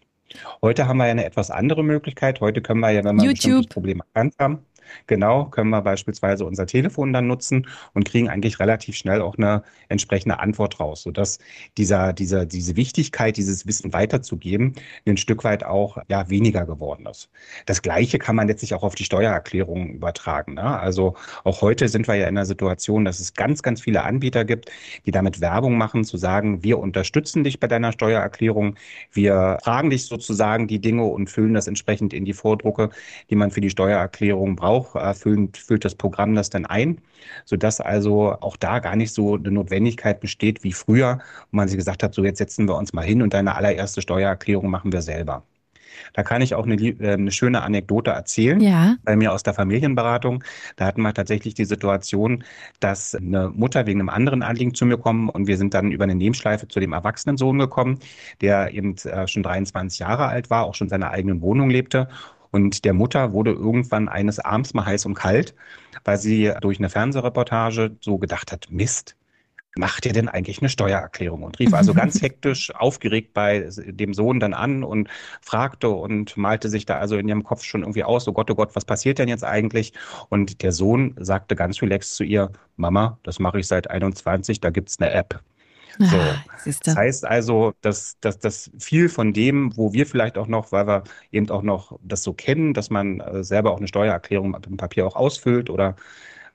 Heute 0.62 0.87
haben 0.87 0.99
wir 0.99 1.06
ja 1.06 1.12
eine 1.12 1.25
etwas 1.25 1.50
andere 1.50 1.82
Möglichkeit. 1.82 2.41
Heute 2.41 2.61
können 2.61 2.81
wir 2.81 2.91
ja, 2.91 3.05
wenn 3.05 3.17
wir 3.17 3.25
YouTube. 3.25 3.29
ein 3.29 3.35
bestimmtes 3.35 3.67
Problem 3.75 4.03
erkannt 4.12 4.35
haben, 4.38 4.58
Genau, 5.06 5.47
können 5.47 5.71
wir 5.71 5.83
beispielsweise 5.83 6.44
unser 6.44 6.67
Telefon 6.67 7.12
dann 7.12 7.27
nutzen 7.27 7.67
und 7.94 8.05
kriegen 8.05 8.29
eigentlich 8.29 8.61
relativ 8.61 8.97
schnell 8.97 9.21
auch 9.21 9.37
eine 9.37 9.62
entsprechende 9.88 10.38
Antwort 10.38 10.81
raus, 10.81 11.03
sodass 11.03 11.38
dieser, 11.77 12.12
dieser, 12.12 12.47
diese 12.47 12.77
Wichtigkeit, 12.77 13.37
dieses 13.37 13.67
Wissen 13.67 13.93
weiterzugeben, 13.93 14.75
ein 15.06 15.17
Stück 15.17 15.44
weit 15.44 15.65
auch 15.65 15.99
ja, 16.09 16.29
weniger 16.29 16.67
geworden 16.67 17.06
ist. 17.06 17.31
Das 17.67 17.83
Gleiche 17.83 18.19
kann 18.19 18.37
man 18.37 18.49
letztlich 18.49 18.75
auch 18.75 18.83
auf 18.83 18.94
die 18.94 19.05
Steuererklärung 19.05 19.91
übertragen. 19.91 20.55
Ne? 20.55 20.79
Also 20.79 21.15
auch 21.44 21.62
heute 21.62 21.88
sind 21.88 22.09
wir 22.09 22.15
ja 22.15 22.29
in 22.29 22.35
der 22.35 22.47
Situation, 22.47 23.05
dass 23.05 23.21
es 23.21 23.35
ganz, 23.35 23.62
ganz 23.62 23.81
viele 23.81 24.03
Anbieter 24.03 24.44
gibt, 24.44 24.71
die 25.06 25.11
damit 25.11 25.41
Werbung 25.41 25.77
machen, 25.79 26.05
zu 26.05 26.17
sagen, 26.17 26.62
wir 26.62 26.79
unterstützen 26.79 27.44
dich 27.44 27.61
bei 27.61 27.67
deiner 27.67 27.93
Steuererklärung, 27.93 28.77
wir 29.12 29.59
fragen 29.62 29.91
dich 29.91 30.06
sozusagen 30.06 30.67
die 30.67 30.81
Dinge 30.81 31.05
und 31.05 31.31
füllen 31.31 31.55
das 31.55 31.67
entsprechend 31.67 32.12
in 32.12 32.25
die 32.25 32.33
Vordrucke, 32.33 32.91
die 33.31 33.37
man 33.37 33.50
für 33.50 33.61
die 33.61 33.71
Steuererklärung 33.71 34.56
braucht 34.56 34.75
auch, 34.76 34.96
äh, 34.96 35.14
füllt, 35.14 35.56
füllt 35.56 35.84
das 35.84 35.94
Programm 35.94 36.34
das 36.34 36.50
dann 36.50 36.67
ein, 36.67 36.99
sodass 37.44 37.81
also 37.81 38.32
auch 38.40 38.56
da 38.56 38.78
gar 38.78 38.96
nicht 38.96 39.12
so 39.12 39.34
eine 39.34 39.50
Notwendigkeit 39.50 40.20
besteht 40.20 40.64
wie 40.64 40.73
früher, 40.73 41.19
wo 41.50 41.56
man 41.56 41.69
sich 41.69 41.76
gesagt 41.76 42.02
hat, 42.02 42.14
so 42.14 42.25
jetzt 42.25 42.38
setzen 42.38 42.69
wir 42.69 42.76
uns 42.76 42.93
mal 42.93 43.05
hin 43.05 43.23
und 43.23 43.34
deine 43.34 43.55
allererste 43.56 44.02
Steuererklärung 44.02 44.70
machen 44.70 44.93
wir 44.93 45.02
selber. 45.02 45.43
Da 46.12 46.23
kann 46.23 46.43
ich 46.43 46.55
auch 46.55 46.67
eine, 46.67 46.76
äh, 46.76 47.12
eine, 47.12 47.31
schöne 47.31 47.62
Anekdote 47.62 48.11
erzählen. 48.11 48.61
Ja. 48.61 48.96
Bei 49.05 49.17
mir 49.17 49.32
aus 49.32 49.43
der 49.43 49.55
Familienberatung. 49.55 50.44
Da 50.76 50.87
hatten 50.87 51.02
wir 51.02 51.14
tatsächlich 51.14 51.55
die 51.55 51.64
Situation, 51.64 52.44
dass 52.81 53.14
eine 53.14 53.50
Mutter 53.50 53.87
wegen 53.87 54.00
einem 54.00 54.08
anderen 54.08 54.43
Anliegen 54.43 54.75
zu 54.75 54.87
mir 54.87 54.99
kommt 54.99 55.34
und 55.34 55.46
wir 55.46 55.56
sind 55.56 55.75
dann 55.75 55.90
über 55.90 56.05
eine 56.05 56.14
Nebenschleife 56.14 56.69
zu 56.69 56.81
dem 56.81 56.93
erwachsenen 56.93 57.37
Sohn 57.37 57.58
gekommen, 57.58 57.99
der 58.40 58.73
eben 58.75 58.96
äh, 59.05 59.26
schon 59.26 59.43
23 59.43 59.99
Jahre 59.99 60.26
alt 60.26 60.50
war, 60.50 60.64
auch 60.64 60.75
schon 60.75 60.88
seine 60.88 61.11
eigenen 61.11 61.40
Wohnung 61.40 61.70
lebte 61.70 62.08
und 62.50 62.84
der 62.84 62.94
Mutter 62.94 63.32
wurde 63.32 63.52
irgendwann 63.52 64.08
eines 64.08 64.38
Abends 64.38 64.75
mal 64.75 64.87
heiß 64.87 65.06
und 65.06 65.14
kalt, 65.14 65.54
weil 66.04 66.19
sie 66.19 66.52
durch 66.60 66.78
eine 66.78 66.88
Fernsehreportage 66.88 67.96
so 68.00 68.19
gedacht 68.19 68.52
hat, 68.52 68.70
Mist, 68.70 69.16
macht 69.78 70.06
ihr 70.06 70.12
denn 70.12 70.28
eigentlich 70.28 70.60
eine 70.60 70.69
Steuererklärung? 70.69 71.43
Und 71.43 71.58
rief 71.58 71.75
also 71.75 71.94
ganz 71.94 72.22
hektisch, 72.22 72.75
aufgeregt 72.75 73.34
bei 73.34 73.69
dem 73.87 74.14
Sohn 74.14 74.40
dann 74.40 74.54
an 74.54 74.82
und 74.84 75.08
fragte 75.40 75.90
und 75.90 76.37
malte 76.37 76.69
sich 76.69 76.87
da 76.87 76.98
also 76.98 77.16
in 77.16 77.28
ihrem 77.28 77.44
Kopf 77.44 77.62
schon 77.62 77.82
irgendwie 77.82 78.04
aus, 78.04 78.26
oh 78.26 78.32
Gott, 78.32 78.50
oh 78.50 78.54
Gott, 78.54 78.75
was 78.75 78.84
passiert 78.84 79.19
denn 79.19 79.28
jetzt 79.28 79.44
eigentlich? 79.44 79.92
Und 80.28 80.62
der 80.62 80.72
Sohn 80.72 81.14
sagte 81.19 81.56
ganz 81.56 81.81
relaxed 81.82 82.16
zu 82.16 82.25
ihr, 82.25 82.50
Mama, 82.76 83.19
das 83.22 83.38
mache 83.38 83.60
ich 83.60 83.66
seit 83.66 83.90
21, 83.90 84.60
da 84.60 84.70
gibt's 84.70 85.00
eine 85.00 85.10
App. 85.12 85.42
So. 85.98 86.16
Ah, 86.16 86.44
das 86.64 86.96
heißt 86.96 87.25
also, 87.25 87.75
dass, 87.81 88.19
dass, 88.20 88.38
dass 88.38 88.70
viel 88.78 89.08
von 89.08 89.32
dem, 89.32 89.76
wo 89.76 89.93
wir 89.93 90.06
vielleicht 90.06 90.37
auch 90.37 90.46
noch, 90.46 90.72
weil 90.72 90.87
wir 90.87 91.04
eben 91.32 91.48
auch 91.50 91.62
noch 91.62 91.98
das 92.02 92.22
so 92.22 92.32
kennen, 92.32 92.75
dass 92.75 92.90
man 92.90 93.20
äh, 93.20 93.44
selber 93.44 93.72
auch 93.72 93.78
eine 93.78 93.88
Steuererklärung 93.88 94.50
mit 94.50 94.66
dem 94.66 94.76
Papier 94.76 95.06
auch 95.06 95.16
ausfüllt 95.16 95.70
oder 95.70 95.96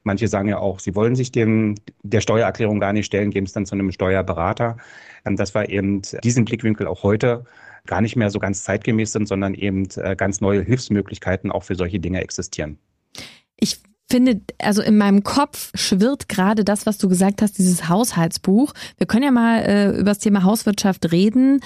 manche 0.04 0.28
sagen 0.28 0.50
ja 0.50 0.58
auch, 0.58 0.80
sie 0.80 0.96
wollen 0.96 1.16
sich 1.16 1.32
dem, 1.32 1.76
der 2.04 2.22
Steuererklärung 2.22 2.80
gar 2.80 2.94
nicht 2.94 3.06
stellen, 3.06 3.32
geben 3.32 3.46
es 3.46 3.54
dann 3.54 3.66
zu 3.66 3.76
einem 3.76 3.92
Steuerberater. 3.92 4.78
Ähm, 5.26 5.36
dass 5.36 5.54
wir 5.54 5.70
eben 5.70 6.02
diesen 6.24 6.46
Blickwinkel 6.46 6.88
auch 6.88 7.04
heute 7.04 7.46
gar 7.86 8.02
nicht 8.02 8.16
mehr 8.16 8.30
so 8.30 8.40
ganz 8.40 8.64
zeitgemäß 8.64 9.12
sind, 9.12 9.28
sondern 9.28 9.54
eben 9.54 9.88
äh, 9.96 10.16
ganz 10.16 10.42
neue 10.42 10.62
Hilfsmöglichkeiten 10.62 11.52
auch 11.52 11.64
für 11.64 11.76
solche 11.76 12.00
Dinge 12.00 12.22
existieren. 12.22 12.78
Ich 13.58 13.82
finde, 14.12 14.42
also 14.60 14.82
in 14.82 14.98
meinem 14.98 15.24
Kopf 15.24 15.72
schwirrt 15.74 16.30
gerade 16.30 16.64
das, 16.64 16.86
was 16.86 16.98
du 16.98 17.10
gesagt 17.10 17.42
hast, 17.42 17.58
dieses 17.58 17.90
Haushaltsbuch. 17.90 18.74
Wir 18.98 19.08
können 19.08 19.24
ja 19.24 19.32
mal 19.32 19.62
äh, 19.62 19.90
über 19.92 20.12
das 20.12 20.20
Thema 20.20 20.44
Hauswirtschaft 20.44 21.12
reden. 21.12 21.62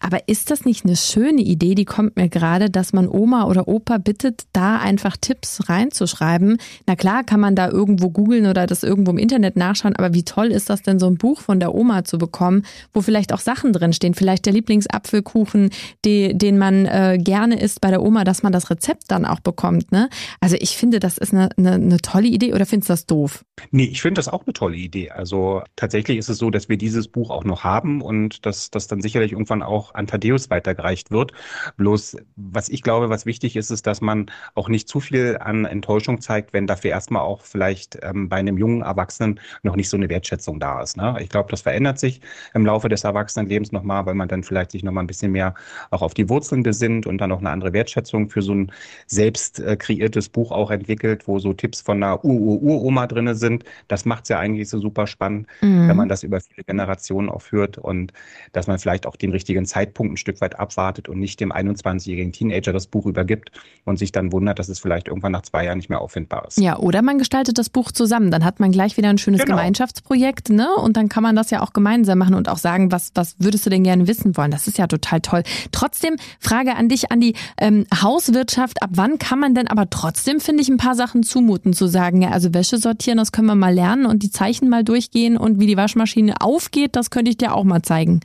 Aber 0.00 0.20
ist 0.28 0.50
das 0.50 0.64
nicht 0.64 0.84
eine 0.84 0.96
schöne 0.96 1.42
Idee, 1.42 1.74
die 1.74 1.84
kommt 1.84 2.16
mir 2.16 2.28
gerade, 2.28 2.70
dass 2.70 2.92
man 2.92 3.08
Oma 3.08 3.46
oder 3.46 3.66
Opa 3.66 3.98
bittet, 3.98 4.44
da 4.52 4.78
einfach 4.78 5.16
Tipps 5.16 5.68
reinzuschreiben? 5.68 6.58
Na 6.86 6.94
klar, 6.94 7.24
kann 7.24 7.40
man 7.40 7.56
da 7.56 7.68
irgendwo 7.68 8.10
googeln 8.10 8.46
oder 8.46 8.66
das 8.66 8.84
irgendwo 8.84 9.10
im 9.10 9.18
Internet 9.18 9.56
nachschauen, 9.56 9.96
aber 9.96 10.14
wie 10.14 10.22
toll 10.22 10.52
ist 10.52 10.70
das 10.70 10.82
denn, 10.82 11.00
so 11.00 11.06
ein 11.06 11.16
Buch 11.16 11.40
von 11.40 11.58
der 11.58 11.74
Oma 11.74 12.04
zu 12.04 12.16
bekommen, 12.16 12.62
wo 12.92 13.02
vielleicht 13.02 13.32
auch 13.32 13.40
Sachen 13.40 13.72
drinstehen, 13.72 14.14
vielleicht 14.14 14.46
der 14.46 14.52
Lieblingsapfelkuchen, 14.52 15.70
die, 16.04 16.36
den 16.36 16.58
man 16.58 16.86
äh, 16.86 17.18
gerne 17.20 17.60
isst 17.60 17.80
bei 17.80 17.90
der 17.90 18.02
Oma, 18.02 18.22
dass 18.22 18.44
man 18.44 18.52
das 18.52 18.70
Rezept 18.70 19.04
dann 19.08 19.24
auch 19.24 19.40
bekommt. 19.40 19.90
Ne? 19.90 20.08
Also 20.40 20.56
ich 20.60 20.76
finde, 20.76 21.00
das 21.00 21.18
ist 21.18 21.34
eine, 21.34 21.48
eine, 21.56 21.72
eine 21.72 21.98
tolle 21.98 22.28
Idee 22.28 22.54
oder 22.54 22.66
findest 22.66 22.88
du 22.88 22.92
das 22.92 23.06
doof? 23.06 23.44
Nee, 23.72 23.84
ich 23.84 24.00
finde 24.00 24.20
das 24.20 24.28
auch 24.28 24.46
eine 24.46 24.52
tolle 24.52 24.76
Idee. 24.76 25.10
Also 25.10 25.62
tatsächlich 25.74 26.18
ist 26.18 26.28
es 26.28 26.38
so, 26.38 26.50
dass 26.50 26.68
wir 26.68 26.76
dieses 26.76 27.08
Buch 27.08 27.30
auch 27.30 27.44
noch 27.44 27.64
haben 27.64 28.00
und 28.00 28.46
dass 28.46 28.70
das 28.70 28.86
dann 28.86 29.00
sicherlich 29.00 29.32
irgendwann 29.32 29.62
auch 29.62 29.87
an 29.94 30.06
Thaddeus 30.06 30.50
weitergereicht 30.50 31.10
wird. 31.10 31.32
Bloß, 31.76 32.16
was 32.36 32.68
ich 32.68 32.82
glaube, 32.82 33.10
was 33.10 33.26
wichtig 33.26 33.56
ist, 33.56 33.70
ist, 33.70 33.86
dass 33.86 34.00
man 34.00 34.26
auch 34.54 34.68
nicht 34.68 34.88
zu 34.88 35.00
viel 35.00 35.38
an 35.40 35.64
Enttäuschung 35.64 36.20
zeigt, 36.20 36.52
wenn 36.52 36.66
dafür 36.66 36.90
erstmal 36.90 37.22
auch 37.22 37.42
vielleicht 37.42 37.98
ähm, 38.02 38.28
bei 38.28 38.36
einem 38.36 38.58
jungen 38.58 38.82
Erwachsenen 38.82 39.40
noch 39.62 39.76
nicht 39.76 39.88
so 39.88 39.96
eine 39.96 40.08
Wertschätzung 40.08 40.60
da 40.60 40.82
ist. 40.82 40.96
Ne? 40.96 41.16
Ich 41.20 41.28
glaube, 41.28 41.50
das 41.50 41.62
verändert 41.62 41.98
sich 41.98 42.20
im 42.54 42.66
Laufe 42.66 42.88
des 42.88 43.04
Erwachsenenlebens 43.04 43.72
nochmal, 43.72 44.06
weil 44.06 44.14
man 44.14 44.28
dann 44.28 44.42
vielleicht 44.42 44.72
sich 44.72 44.82
nochmal 44.82 45.04
ein 45.04 45.06
bisschen 45.06 45.32
mehr 45.32 45.54
auch 45.90 46.02
auf 46.02 46.14
die 46.14 46.28
Wurzeln 46.28 46.62
besinnt 46.62 47.06
und 47.06 47.18
dann 47.18 47.32
auch 47.32 47.38
eine 47.38 47.50
andere 47.50 47.72
Wertschätzung 47.72 48.30
für 48.30 48.42
so 48.42 48.54
ein 48.54 48.72
selbst 49.06 49.60
äh, 49.60 49.76
kreiertes 49.76 50.28
Buch 50.28 50.52
auch 50.52 50.70
entwickelt, 50.70 51.26
wo 51.26 51.38
so 51.38 51.52
Tipps 51.52 51.80
von 51.80 52.02
einer 52.02 52.24
Ur-Ur-Uroma 52.24 53.06
drinne 53.06 53.34
sind. 53.34 53.64
Das 53.88 54.04
macht 54.04 54.24
es 54.24 54.28
ja 54.28 54.38
eigentlich 54.38 54.68
so 54.68 54.78
super 54.78 55.06
spannend, 55.06 55.46
mhm. 55.60 55.88
wenn 55.88 55.96
man 55.96 56.08
das 56.08 56.22
über 56.22 56.40
viele 56.40 56.64
Generationen 56.64 57.28
auch 57.28 57.42
führt 57.42 57.78
und 57.78 58.12
dass 58.52 58.66
man 58.66 58.78
vielleicht 58.78 59.06
auch 59.06 59.16
den 59.16 59.30
richtigen 59.30 59.66
Zeitpunkt 59.66 59.77
Zeitpunkt 59.78 60.14
ein 60.14 60.16
Stück 60.16 60.40
weit 60.40 60.58
abwartet 60.58 61.08
und 61.08 61.20
nicht 61.20 61.38
dem 61.38 61.52
21-jährigen 61.52 62.32
Teenager 62.32 62.72
das 62.72 62.88
Buch 62.88 63.06
übergibt 63.06 63.52
und 63.84 63.96
sich 63.96 64.10
dann 64.10 64.32
wundert, 64.32 64.58
dass 64.58 64.68
es 64.68 64.80
vielleicht 64.80 65.06
irgendwann 65.06 65.30
nach 65.30 65.42
zwei 65.42 65.64
Jahren 65.64 65.78
nicht 65.78 65.88
mehr 65.88 66.00
auffindbar 66.00 66.46
ist. 66.48 66.58
Ja, 66.58 66.78
oder 66.78 67.00
man 67.00 67.18
gestaltet 67.18 67.58
das 67.58 67.68
Buch 67.68 67.92
zusammen. 67.92 68.32
Dann 68.32 68.44
hat 68.44 68.58
man 68.58 68.72
gleich 68.72 68.96
wieder 68.96 69.08
ein 69.08 69.18
schönes 69.18 69.42
genau. 69.42 69.54
Gemeinschaftsprojekt, 69.54 70.50
ne? 70.50 70.68
Und 70.74 70.96
dann 70.96 71.08
kann 71.08 71.22
man 71.22 71.36
das 71.36 71.50
ja 71.50 71.62
auch 71.62 71.72
gemeinsam 71.72 72.18
machen 72.18 72.34
und 72.34 72.48
auch 72.48 72.58
sagen, 72.58 72.90
was, 72.90 73.12
was 73.14 73.36
würdest 73.38 73.66
du 73.66 73.70
denn 73.70 73.84
gerne 73.84 74.08
wissen 74.08 74.36
wollen? 74.36 74.50
Das 74.50 74.66
ist 74.66 74.78
ja 74.78 74.88
total 74.88 75.20
toll. 75.20 75.44
Trotzdem, 75.70 76.16
Frage 76.40 76.74
an 76.74 76.88
dich, 76.88 77.12
an 77.12 77.20
die 77.20 77.34
ähm, 77.60 77.86
Hauswirtschaft. 78.02 78.82
Ab 78.82 78.90
wann 78.94 79.18
kann 79.18 79.38
man 79.38 79.54
denn 79.54 79.68
aber 79.68 79.88
trotzdem, 79.90 80.40
finde 80.40 80.62
ich, 80.62 80.68
ein 80.68 80.78
paar 80.78 80.96
Sachen 80.96 81.22
zumuten, 81.22 81.72
zu 81.72 81.86
sagen, 81.86 82.20
ja, 82.20 82.30
also 82.30 82.52
Wäsche 82.52 82.78
sortieren, 82.78 83.18
das 83.18 83.30
können 83.30 83.46
wir 83.46 83.54
mal 83.54 83.72
lernen 83.72 84.06
und 84.06 84.24
die 84.24 84.30
Zeichen 84.30 84.68
mal 84.68 84.82
durchgehen 84.82 85.36
und 85.36 85.60
wie 85.60 85.66
die 85.66 85.76
Waschmaschine 85.76 86.40
aufgeht, 86.40 86.96
das 86.96 87.10
könnte 87.10 87.30
ich 87.30 87.38
dir 87.38 87.54
auch 87.54 87.64
mal 87.64 87.82
zeigen. 87.82 88.20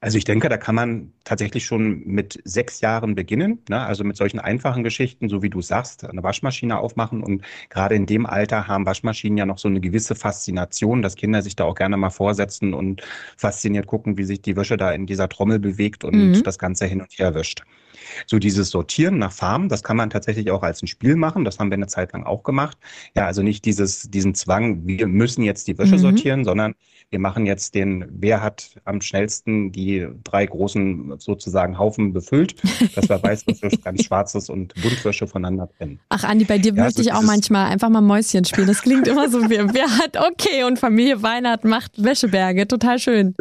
Also 0.00 0.18
ich 0.18 0.24
denke, 0.24 0.48
da 0.48 0.56
kann 0.56 0.74
man 0.74 1.12
tatsächlich 1.24 1.64
schon 1.64 2.04
mit 2.04 2.40
sechs 2.44 2.80
Jahren 2.80 3.14
beginnen, 3.14 3.60
ne? 3.68 3.80
also 3.80 4.04
mit 4.04 4.16
solchen 4.16 4.38
einfachen 4.38 4.84
Geschichten, 4.84 5.28
so 5.28 5.42
wie 5.42 5.50
du 5.50 5.62
sagst, 5.62 6.04
eine 6.04 6.22
Waschmaschine 6.22 6.78
aufmachen. 6.78 7.22
Und 7.22 7.42
gerade 7.70 7.94
in 7.94 8.06
dem 8.06 8.26
Alter 8.26 8.66
haben 8.66 8.86
Waschmaschinen 8.86 9.38
ja 9.38 9.46
noch 9.46 9.58
so 9.58 9.68
eine 9.68 9.80
gewisse 9.80 10.14
Faszination, 10.14 11.02
dass 11.02 11.14
Kinder 11.14 11.42
sich 11.42 11.56
da 11.56 11.64
auch 11.64 11.74
gerne 11.74 11.96
mal 11.96 12.10
vorsetzen 12.10 12.74
und 12.74 13.02
fasziniert 13.36 13.86
gucken, 13.86 14.18
wie 14.18 14.24
sich 14.24 14.42
die 14.42 14.56
Wäsche 14.56 14.76
da 14.76 14.92
in 14.92 15.06
dieser 15.06 15.28
Trommel 15.28 15.58
bewegt 15.58 16.04
und 16.04 16.14
mhm. 16.14 16.42
das 16.42 16.58
Ganze 16.58 16.86
hin 16.86 17.00
und 17.00 17.18
her 17.18 17.34
wischt. 17.34 17.62
So 18.26 18.38
dieses 18.38 18.70
Sortieren 18.70 19.18
nach 19.18 19.32
Farben, 19.32 19.68
das 19.68 19.82
kann 19.82 19.96
man 19.96 20.10
tatsächlich 20.10 20.50
auch 20.50 20.62
als 20.62 20.82
ein 20.82 20.86
Spiel 20.86 21.16
machen. 21.16 21.44
Das 21.44 21.58
haben 21.58 21.70
wir 21.70 21.74
eine 21.74 21.86
Zeit 21.86 22.12
lang 22.12 22.24
auch 22.24 22.42
gemacht. 22.42 22.78
Ja, 23.14 23.26
also 23.26 23.42
nicht 23.42 23.64
dieses, 23.64 24.10
diesen 24.10 24.34
Zwang, 24.34 24.86
wir 24.86 25.06
müssen 25.06 25.42
jetzt 25.42 25.68
die 25.68 25.76
Wäsche 25.78 25.94
mhm. 25.94 26.00
sortieren, 26.00 26.44
sondern 26.44 26.74
wir 27.10 27.18
machen 27.20 27.46
jetzt 27.46 27.74
den, 27.74 28.04
wer 28.10 28.42
hat 28.42 28.80
am 28.84 29.00
schnellsten 29.00 29.70
die 29.70 30.08
drei 30.24 30.44
großen 30.44 31.14
sozusagen 31.18 31.78
Haufen 31.78 32.12
befüllt, 32.12 32.56
dass 32.96 33.08
wir 33.08 33.22
Weißwäsche, 33.22 33.70
ganz 33.78 34.04
Schwarzes 34.04 34.50
und 34.50 34.74
Buntwäsche 34.74 35.26
voneinander 35.26 35.68
trennen. 35.78 36.00
Ach 36.08 36.24
Andi, 36.24 36.44
bei 36.44 36.58
dir 36.58 36.74
ja, 36.74 36.84
möchte 36.84 37.02
ich 37.02 37.12
auch 37.12 37.22
manchmal 37.22 37.70
einfach 37.70 37.88
mal 37.88 38.00
Mäuschen 38.00 38.44
spielen. 38.44 38.66
Das 38.66 38.82
klingt 38.82 39.06
immer 39.06 39.28
so, 39.30 39.48
wer, 39.48 39.72
wer 39.72 39.88
hat 39.98 40.16
okay 40.16 40.64
und 40.64 40.78
Familie 40.78 41.22
Weihnacht 41.22 41.64
macht 41.64 42.02
Wäscheberge. 42.02 42.66
Total 42.66 42.98
schön. 42.98 43.34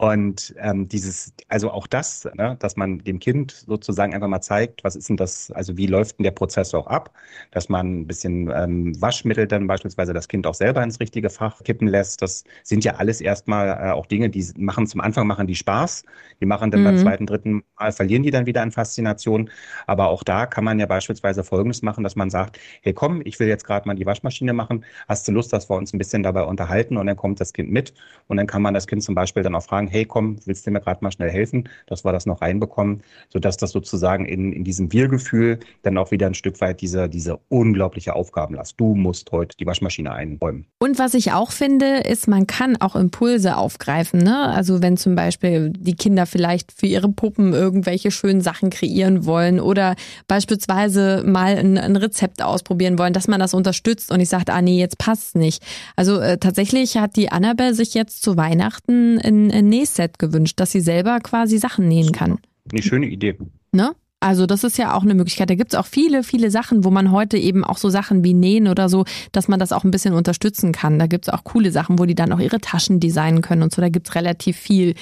Und 0.00 0.54
ähm, 0.58 0.88
dieses, 0.88 1.32
also 1.48 1.72
auch 1.72 1.88
das, 1.88 2.28
ne, 2.34 2.56
dass 2.60 2.76
man 2.76 2.98
dem 3.00 3.18
Kind 3.18 3.50
sozusagen 3.50 4.14
einfach 4.14 4.28
mal 4.28 4.40
zeigt, 4.40 4.84
was 4.84 4.94
ist 4.94 5.08
denn 5.08 5.16
das, 5.16 5.50
also 5.50 5.76
wie 5.76 5.88
läuft 5.88 6.18
denn 6.18 6.22
der 6.22 6.30
Prozess 6.30 6.72
auch 6.72 6.86
ab, 6.86 7.10
dass 7.50 7.68
man 7.68 8.02
ein 8.02 8.06
bisschen 8.06 8.48
ähm, 8.54 8.92
Waschmittel 9.02 9.48
dann 9.48 9.66
beispielsweise 9.66 10.12
das 10.12 10.28
Kind 10.28 10.46
auch 10.46 10.54
selber 10.54 10.84
ins 10.84 11.00
richtige 11.00 11.30
Fach 11.30 11.64
kippen 11.64 11.88
lässt. 11.88 12.22
Das 12.22 12.44
sind 12.62 12.84
ja 12.84 12.94
alles 12.94 13.20
erstmal 13.20 13.70
äh, 13.70 13.90
auch 13.90 14.06
Dinge, 14.06 14.30
die 14.30 14.46
machen 14.56 14.86
zum 14.86 15.00
Anfang 15.00 15.26
machen 15.26 15.48
die 15.48 15.56
Spaß, 15.56 16.04
die 16.40 16.46
machen 16.46 16.70
dann 16.70 16.82
mhm. 16.82 16.84
beim 16.84 16.98
zweiten, 16.98 17.26
dritten 17.26 17.64
Mal 17.76 17.90
verlieren 17.90 18.22
die 18.22 18.30
dann 18.30 18.46
wieder 18.46 18.62
an 18.62 18.70
Faszination. 18.70 19.50
Aber 19.88 20.10
auch 20.10 20.22
da 20.22 20.46
kann 20.46 20.62
man 20.62 20.78
ja 20.78 20.86
beispielsweise 20.86 21.42
Folgendes 21.42 21.82
machen, 21.82 22.04
dass 22.04 22.14
man 22.14 22.30
sagt, 22.30 22.60
hey 22.82 22.92
komm, 22.92 23.20
ich 23.24 23.40
will 23.40 23.48
jetzt 23.48 23.64
gerade 23.64 23.88
mal 23.88 23.94
die 23.94 24.06
Waschmaschine 24.06 24.52
machen, 24.52 24.84
hast 25.08 25.26
du 25.26 25.32
Lust, 25.32 25.52
dass 25.52 25.68
wir 25.68 25.76
uns 25.76 25.92
ein 25.92 25.98
bisschen 25.98 26.22
dabei 26.22 26.44
unterhalten 26.44 26.96
und 26.98 27.08
dann 27.08 27.16
kommt 27.16 27.40
das 27.40 27.52
Kind 27.52 27.72
mit 27.72 27.94
und 28.28 28.36
dann 28.36 28.46
kann 28.46 28.62
man 28.62 28.74
das 28.74 28.86
Kind 28.86 29.02
zum 29.02 29.16
Beispiel 29.16 29.42
dann 29.42 29.56
auch 29.56 29.64
fragen, 29.64 29.87
hey 29.88 30.04
komm, 30.04 30.36
willst 30.44 30.66
du 30.66 30.70
mir 30.70 30.80
gerade 30.80 31.02
mal 31.02 31.10
schnell 31.10 31.30
helfen, 31.30 31.68
dass 31.86 32.04
wir 32.04 32.12
das 32.12 32.26
noch 32.26 32.40
reinbekommen, 32.40 33.02
sodass 33.28 33.56
das 33.56 33.70
sozusagen 33.70 34.24
in, 34.24 34.52
in 34.52 34.64
diesem 34.64 34.92
Wir-Gefühl 34.92 35.58
dann 35.82 35.98
auch 35.98 36.10
wieder 36.10 36.26
ein 36.26 36.34
Stück 36.34 36.60
weit 36.60 36.80
diese, 36.80 37.08
diese 37.08 37.38
unglaubliche 37.48 38.14
Aufgabenlast. 38.14 38.74
Du 38.78 38.94
musst 38.94 39.32
heute 39.32 39.56
die 39.56 39.66
Waschmaschine 39.66 40.12
einräumen. 40.12 40.66
Und 40.78 40.98
was 40.98 41.14
ich 41.14 41.32
auch 41.32 41.50
finde, 41.50 41.98
ist, 41.98 42.28
man 42.28 42.46
kann 42.46 42.76
auch 42.76 42.96
Impulse 42.96 43.56
aufgreifen. 43.56 44.20
Ne? 44.20 44.38
Also 44.48 44.82
wenn 44.82 44.96
zum 44.96 45.14
Beispiel 45.14 45.70
die 45.70 45.94
Kinder 45.94 46.26
vielleicht 46.26 46.72
für 46.72 46.86
ihre 46.86 47.08
Puppen 47.08 47.52
irgendwelche 47.52 48.10
schönen 48.10 48.40
Sachen 48.40 48.70
kreieren 48.70 49.24
wollen 49.24 49.60
oder 49.60 49.96
beispielsweise 50.26 51.22
mal 51.26 51.56
ein, 51.56 51.78
ein 51.78 51.96
Rezept 51.96 52.42
ausprobieren 52.42 52.98
wollen, 52.98 53.12
dass 53.12 53.28
man 53.28 53.40
das 53.40 53.54
unterstützt 53.54 54.10
und 54.10 54.20
ich 54.20 54.28
sage, 54.28 54.52
ah 54.52 54.62
nee, 54.62 54.78
jetzt 54.78 54.98
passt 54.98 55.36
nicht. 55.36 55.62
Also 55.96 56.18
äh, 56.20 56.38
tatsächlich 56.38 56.96
hat 56.96 57.16
die 57.16 57.30
Annabelle 57.30 57.74
sich 57.74 57.94
jetzt 57.94 58.22
zu 58.22 58.36
Weihnachten 58.36 59.18
ein, 59.18 59.50
ein 59.50 59.68
Nähset 59.78 60.18
gewünscht, 60.18 60.58
dass 60.60 60.72
sie 60.72 60.80
selber 60.80 61.20
quasi 61.20 61.58
Sachen 61.58 61.88
nähen 61.88 62.12
kann. 62.12 62.38
Eine 62.70 62.82
schöne 62.82 63.06
Idee. 63.06 63.36
Ne? 63.72 63.92
Also 64.20 64.46
das 64.46 64.64
ist 64.64 64.78
ja 64.78 64.94
auch 64.94 65.02
eine 65.02 65.14
Möglichkeit. 65.14 65.48
Da 65.48 65.54
gibt 65.54 65.72
es 65.72 65.78
auch 65.78 65.86
viele, 65.86 66.24
viele 66.24 66.50
Sachen, 66.50 66.84
wo 66.84 66.90
man 66.90 67.12
heute 67.12 67.38
eben 67.38 67.62
auch 67.62 67.78
so 67.78 67.88
Sachen 67.88 68.24
wie 68.24 68.34
Nähen 68.34 68.66
oder 68.66 68.88
so, 68.88 69.04
dass 69.30 69.46
man 69.46 69.60
das 69.60 69.70
auch 69.70 69.84
ein 69.84 69.92
bisschen 69.92 70.14
unterstützen 70.14 70.72
kann. 70.72 70.98
Da 70.98 71.06
gibt 71.06 71.28
es 71.28 71.32
auch 71.32 71.44
coole 71.44 71.70
Sachen, 71.70 71.98
wo 72.00 72.04
die 72.04 72.16
dann 72.16 72.32
auch 72.32 72.40
ihre 72.40 72.60
Taschen 72.60 72.98
designen 72.98 73.42
können 73.42 73.62
und 73.62 73.72
so. 73.72 73.80
Da 73.80 73.88
gibt 73.88 74.08
es 74.08 74.14
relativ 74.16 74.56
viel. 74.56 74.94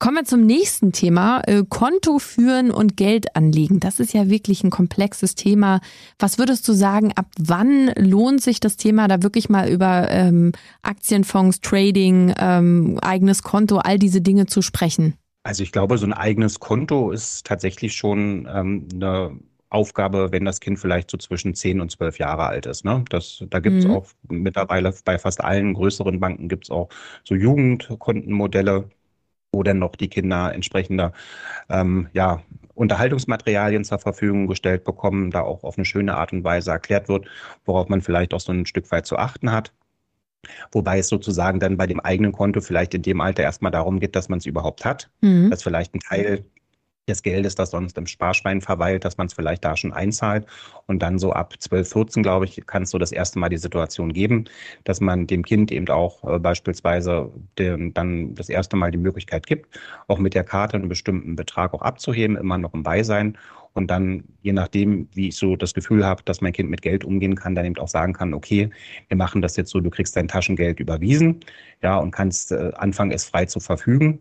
Kommen 0.00 0.14
wir 0.14 0.24
zum 0.24 0.46
nächsten 0.46 0.92
Thema. 0.92 1.42
Äh, 1.46 1.64
Konto 1.68 2.20
führen 2.20 2.70
und 2.70 2.96
Geld 2.96 3.34
anlegen. 3.34 3.80
Das 3.80 3.98
ist 3.98 4.14
ja 4.14 4.30
wirklich 4.30 4.62
ein 4.62 4.70
komplexes 4.70 5.34
Thema. 5.34 5.80
Was 6.20 6.38
würdest 6.38 6.68
du 6.68 6.72
sagen, 6.72 7.12
ab 7.16 7.26
wann 7.36 7.90
lohnt 7.96 8.40
sich 8.40 8.60
das 8.60 8.76
Thema, 8.76 9.08
da 9.08 9.24
wirklich 9.24 9.48
mal 9.48 9.68
über 9.68 10.08
ähm, 10.10 10.52
Aktienfonds, 10.82 11.60
Trading, 11.62 12.32
ähm, 12.38 12.98
eigenes 13.02 13.42
Konto, 13.42 13.78
all 13.78 13.98
diese 13.98 14.20
Dinge 14.20 14.46
zu 14.46 14.62
sprechen? 14.62 15.14
Also 15.42 15.64
ich 15.64 15.72
glaube, 15.72 15.98
so 15.98 16.06
ein 16.06 16.12
eigenes 16.12 16.60
Konto 16.60 17.10
ist 17.10 17.44
tatsächlich 17.44 17.96
schon 17.96 18.48
ähm, 18.52 18.86
eine 18.94 19.36
Aufgabe, 19.68 20.30
wenn 20.30 20.44
das 20.44 20.60
Kind 20.60 20.78
vielleicht 20.78 21.10
so 21.10 21.18
zwischen 21.18 21.54
10 21.54 21.80
und 21.80 21.90
12 21.90 22.18
Jahre 22.18 22.44
alt 22.44 22.66
ist. 22.66 22.84
Ne? 22.84 23.04
Das, 23.10 23.44
da 23.50 23.58
gibt 23.58 23.78
es 23.78 23.86
mhm. 23.86 23.90
auch 23.90 24.06
mittlerweile 24.28 24.94
bei 25.04 25.18
fast 25.18 25.42
allen 25.42 25.74
größeren 25.74 26.20
Banken 26.20 26.48
gibt 26.48 26.64
es 26.66 26.70
auch 26.70 26.88
so 27.24 27.34
Jugendkontenmodelle 27.34 28.88
wo 29.52 29.62
dann 29.62 29.78
noch 29.78 29.96
die 29.96 30.08
Kinder 30.08 30.52
entsprechende 30.54 31.12
ähm, 31.68 32.08
ja, 32.12 32.42
Unterhaltungsmaterialien 32.74 33.84
zur 33.84 33.98
Verfügung 33.98 34.46
gestellt 34.46 34.84
bekommen, 34.84 35.30
da 35.30 35.40
auch 35.40 35.64
auf 35.64 35.78
eine 35.78 35.84
schöne 35.84 36.16
Art 36.16 36.32
und 36.32 36.44
Weise 36.44 36.70
erklärt 36.70 37.08
wird, 37.08 37.26
worauf 37.64 37.88
man 37.88 38.02
vielleicht 38.02 38.34
auch 38.34 38.40
so 38.40 38.52
ein 38.52 38.66
Stück 38.66 38.90
weit 38.92 39.06
zu 39.06 39.16
achten 39.16 39.50
hat. 39.50 39.72
Wobei 40.70 40.98
es 40.98 41.08
sozusagen 41.08 41.58
dann 41.58 41.76
bei 41.76 41.86
dem 41.86 42.00
eigenen 42.00 42.32
Konto 42.32 42.60
vielleicht 42.60 42.94
in 42.94 43.02
dem 43.02 43.20
Alter 43.20 43.42
erstmal 43.42 43.72
darum 43.72 43.98
geht, 43.98 44.14
dass 44.14 44.28
man 44.28 44.38
es 44.38 44.46
überhaupt 44.46 44.84
hat, 44.84 45.10
mhm. 45.20 45.50
dass 45.50 45.62
vielleicht 45.62 45.94
ein 45.94 46.00
Teil 46.00 46.44
des 47.08 47.22
Geldes, 47.22 47.54
das 47.54 47.70
sonst 47.70 47.96
im 47.98 48.06
Sparschwein 48.06 48.60
verweilt, 48.60 49.04
dass 49.04 49.16
man 49.16 49.26
es 49.26 49.34
vielleicht 49.34 49.64
da 49.64 49.76
schon 49.76 49.92
einzahlt. 49.92 50.46
Und 50.86 51.00
dann 51.00 51.18
so 51.18 51.32
ab 51.32 51.54
12, 51.58 51.88
14, 51.88 52.22
glaube 52.22 52.44
ich, 52.44 52.66
kann 52.66 52.84
es 52.84 52.90
so 52.90 52.98
das 52.98 53.12
erste 53.12 53.38
Mal 53.38 53.48
die 53.48 53.58
Situation 53.58 54.12
geben, 54.12 54.44
dass 54.84 55.00
man 55.00 55.26
dem 55.26 55.44
Kind 55.44 55.72
eben 55.72 55.88
auch 55.88 56.24
äh, 56.24 56.38
beispielsweise 56.38 57.32
dem, 57.58 57.94
dann 57.94 58.34
das 58.34 58.48
erste 58.48 58.76
Mal 58.76 58.90
die 58.90 58.98
Möglichkeit 58.98 59.46
gibt, 59.46 59.78
auch 60.06 60.18
mit 60.18 60.34
der 60.34 60.44
Karte 60.44 60.76
einen 60.76 60.88
bestimmten 60.88 61.36
Betrag 61.36 61.74
auch 61.74 61.82
abzuheben, 61.82 62.36
immer 62.36 62.58
noch 62.58 62.74
im 62.74 62.82
Beisein. 62.82 63.36
Und 63.74 63.92
dann, 63.92 64.24
je 64.42 64.52
nachdem, 64.52 65.08
wie 65.14 65.28
ich 65.28 65.36
so 65.36 65.54
das 65.54 65.72
Gefühl 65.72 66.04
habe, 66.04 66.22
dass 66.24 66.40
mein 66.40 66.52
Kind 66.52 66.68
mit 66.68 66.82
Geld 66.82 67.04
umgehen 67.04 67.36
kann, 67.36 67.54
dann 67.54 67.64
eben 67.64 67.78
auch 67.78 67.88
sagen 67.88 68.12
kann, 68.12 68.34
okay, 68.34 68.70
wir 69.06 69.16
machen 69.16 69.40
das 69.40 69.56
jetzt 69.56 69.70
so, 69.70 69.78
du 69.80 69.90
kriegst 69.90 70.16
dein 70.16 70.26
Taschengeld 70.26 70.80
überwiesen, 70.80 71.40
ja, 71.80 71.96
und 71.98 72.10
kannst 72.10 72.50
äh, 72.50 72.72
anfangen, 72.74 73.12
es 73.12 73.24
frei 73.26 73.44
zu 73.44 73.60
verfügen. 73.60 74.20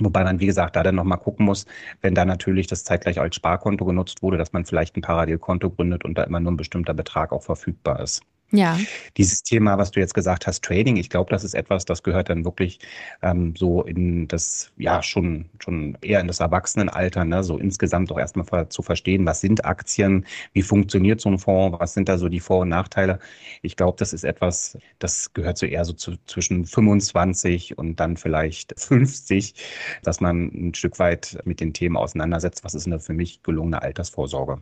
Wobei 0.00 0.24
man, 0.24 0.40
wie 0.40 0.46
gesagt, 0.46 0.76
da 0.76 0.82
dann 0.82 0.94
nochmal 0.96 1.18
gucken 1.18 1.46
muss, 1.46 1.66
wenn 2.00 2.14
da 2.14 2.24
natürlich 2.24 2.66
das 2.66 2.84
zeitgleich 2.84 3.20
als 3.20 3.36
Sparkonto 3.36 3.84
genutzt 3.84 4.22
wurde, 4.22 4.38
dass 4.38 4.52
man 4.52 4.64
vielleicht 4.64 4.96
ein 4.96 5.02
Parallelkonto 5.02 5.70
gründet 5.70 6.04
und 6.04 6.16
da 6.18 6.24
immer 6.24 6.40
nur 6.40 6.52
ein 6.52 6.56
bestimmter 6.56 6.94
Betrag 6.94 7.32
auch 7.32 7.42
verfügbar 7.42 8.00
ist. 8.00 8.22
Ja. 8.52 8.78
Dieses 9.16 9.42
Thema, 9.42 9.78
was 9.78 9.92
du 9.92 10.00
jetzt 10.00 10.14
gesagt 10.14 10.46
hast, 10.46 10.64
Trading, 10.64 10.96
ich 10.96 11.08
glaube, 11.08 11.30
das 11.30 11.44
ist 11.44 11.54
etwas, 11.54 11.84
das 11.84 12.02
gehört 12.02 12.30
dann 12.30 12.44
wirklich 12.44 12.80
ähm, 13.22 13.54
so 13.56 13.82
in 13.82 14.26
das, 14.26 14.72
ja, 14.76 15.02
schon, 15.02 15.48
schon 15.60 15.96
eher 16.00 16.20
in 16.20 16.26
das 16.26 16.40
Erwachsenenalter, 16.40 17.24
ne? 17.24 17.44
so 17.44 17.58
insgesamt 17.58 18.10
auch 18.10 18.18
erstmal 18.18 18.68
zu 18.68 18.82
verstehen, 18.82 19.24
was 19.24 19.40
sind 19.40 19.64
Aktien, 19.64 20.26
wie 20.52 20.62
funktioniert 20.62 21.20
so 21.20 21.28
ein 21.28 21.38
Fonds, 21.38 21.78
was 21.78 21.94
sind 21.94 22.08
da 22.08 22.18
so 22.18 22.28
die 22.28 22.40
Vor- 22.40 22.60
und 22.60 22.70
Nachteile. 22.70 23.20
Ich 23.62 23.76
glaube, 23.76 23.96
das 23.98 24.12
ist 24.12 24.24
etwas, 24.24 24.76
das 24.98 25.32
gehört 25.32 25.56
so 25.56 25.66
eher 25.66 25.84
so 25.84 25.92
zu, 25.92 26.16
zwischen 26.26 26.64
25 26.64 27.78
und 27.78 28.00
dann 28.00 28.16
vielleicht 28.16 28.74
50, 28.80 29.54
dass 30.02 30.20
man 30.20 30.50
ein 30.52 30.74
Stück 30.74 30.98
weit 30.98 31.38
mit 31.44 31.60
den 31.60 31.72
Themen 31.72 31.96
auseinandersetzt. 31.96 32.64
Was 32.64 32.74
ist 32.74 32.86
eine 32.86 32.98
für 32.98 33.12
mich 33.12 33.42
gelungene 33.42 33.80
Altersvorsorge? 33.82 34.60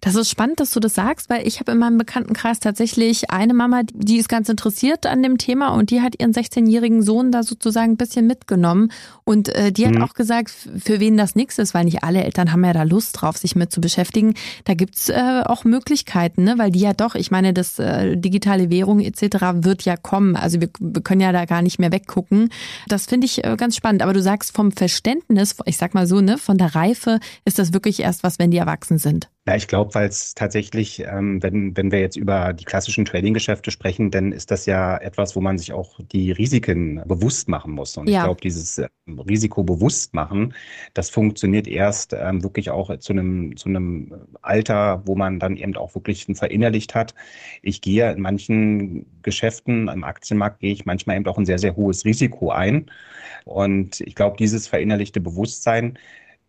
Das 0.00 0.14
ist 0.14 0.30
spannend, 0.30 0.60
dass 0.60 0.72
du 0.72 0.80
das 0.80 0.94
sagst, 0.94 1.30
weil 1.30 1.46
ich 1.46 1.60
habe 1.60 1.72
in 1.72 1.78
meinem 1.78 1.98
Bekanntenkreis 1.98 2.60
tatsächlich 2.60 3.29
eine 3.30 3.54
Mama, 3.54 3.82
die 3.92 4.18
ist 4.18 4.28
ganz 4.28 4.48
interessiert 4.48 5.06
an 5.06 5.22
dem 5.22 5.38
Thema 5.38 5.68
und 5.68 5.90
die 5.90 6.00
hat 6.00 6.20
ihren 6.20 6.32
16-jährigen 6.32 7.02
Sohn 7.02 7.32
da 7.32 7.42
sozusagen 7.42 7.92
ein 7.92 7.96
bisschen 7.96 8.26
mitgenommen. 8.26 8.90
Und 9.24 9.48
äh, 9.54 9.72
die 9.72 9.86
hat 9.86 9.94
mhm. 9.94 10.02
auch 10.02 10.14
gesagt, 10.14 10.50
für 10.50 11.00
wen 11.00 11.16
das 11.16 11.34
nichts 11.34 11.58
ist, 11.58 11.74
weil 11.74 11.84
nicht 11.84 12.02
alle 12.02 12.24
Eltern 12.24 12.52
haben 12.52 12.64
ja 12.64 12.72
da 12.72 12.82
Lust 12.82 13.20
drauf, 13.20 13.36
sich 13.36 13.56
mit 13.56 13.72
zu 13.72 13.80
beschäftigen. 13.80 14.34
Da 14.64 14.74
gibt's 14.74 15.08
äh, 15.08 15.42
auch 15.44 15.64
Möglichkeiten, 15.64 16.44
ne? 16.44 16.54
weil 16.58 16.70
die 16.70 16.80
ja 16.80 16.92
doch, 16.92 17.14
ich 17.14 17.30
meine, 17.30 17.52
das 17.54 17.78
äh, 17.78 18.16
digitale 18.16 18.70
Währung 18.70 19.00
etc. 19.00 19.22
wird 19.54 19.82
ja 19.82 19.96
kommen. 19.96 20.36
Also 20.36 20.60
wir, 20.60 20.70
wir 20.78 21.02
können 21.02 21.20
ja 21.20 21.32
da 21.32 21.44
gar 21.44 21.62
nicht 21.62 21.78
mehr 21.78 21.92
weggucken. 21.92 22.50
Das 22.88 23.06
finde 23.06 23.26
ich 23.26 23.44
äh, 23.44 23.56
ganz 23.56 23.76
spannend. 23.76 24.02
Aber 24.02 24.12
du 24.12 24.22
sagst 24.22 24.54
vom 24.54 24.72
Verständnis, 24.72 25.56
ich 25.66 25.76
sag 25.76 25.94
mal 25.94 26.06
so, 26.06 26.20
ne, 26.20 26.38
von 26.38 26.58
der 26.58 26.74
Reife 26.74 27.20
ist 27.44 27.58
das 27.58 27.72
wirklich 27.72 28.00
erst 28.00 28.22
was, 28.22 28.38
wenn 28.38 28.50
die 28.50 28.58
erwachsen 28.58 28.98
sind. 28.98 29.28
Ja, 29.50 29.56
ich 29.56 29.66
glaube, 29.66 29.92
weil 29.96 30.08
es 30.08 30.36
tatsächlich, 30.36 31.00
ähm, 31.00 31.42
wenn, 31.42 31.76
wenn 31.76 31.90
wir 31.90 31.98
jetzt 31.98 32.14
über 32.14 32.52
die 32.52 32.64
klassischen 32.64 33.04
Trading-Geschäfte 33.04 33.72
sprechen, 33.72 34.12
dann 34.12 34.30
ist 34.30 34.52
das 34.52 34.64
ja 34.64 34.96
etwas, 34.96 35.34
wo 35.34 35.40
man 35.40 35.58
sich 35.58 35.72
auch 35.72 35.98
die 36.12 36.30
Risiken 36.30 37.02
bewusst 37.04 37.48
machen 37.48 37.72
muss. 37.72 37.96
Und 37.96 38.08
ja. 38.08 38.18
ich 38.18 38.24
glaube, 38.26 38.40
dieses 38.40 38.78
äh, 38.78 38.88
Risiko 39.08 39.64
bewusst 39.64 40.14
machen, 40.14 40.54
das 40.94 41.10
funktioniert 41.10 41.66
erst 41.66 42.12
ähm, 42.12 42.44
wirklich 42.44 42.70
auch 42.70 42.96
zu 42.98 43.12
einem, 43.12 43.56
zu 43.56 43.68
einem 43.68 44.14
Alter, 44.40 45.02
wo 45.04 45.16
man 45.16 45.40
dann 45.40 45.56
eben 45.56 45.76
auch 45.76 45.96
wirklich 45.96 46.26
verinnerlicht 46.32 46.94
hat. 46.94 47.16
Ich 47.60 47.80
gehe 47.80 48.12
in 48.12 48.20
manchen 48.20 49.04
Geschäften, 49.22 49.88
im 49.88 50.04
Aktienmarkt 50.04 50.60
gehe 50.60 50.72
ich 50.72 50.86
manchmal 50.86 51.16
eben 51.16 51.26
auch 51.26 51.38
ein 51.38 51.46
sehr, 51.46 51.58
sehr 51.58 51.74
hohes 51.74 52.04
Risiko 52.04 52.50
ein. 52.52 52.88
Und 53.46 54.00
ich 54.00 54.14
glaube, 54.14 54.36
dieses 54.38 54.68
verinnerlichte 54.68 55.20
Bewusstsein, 55.20 55.98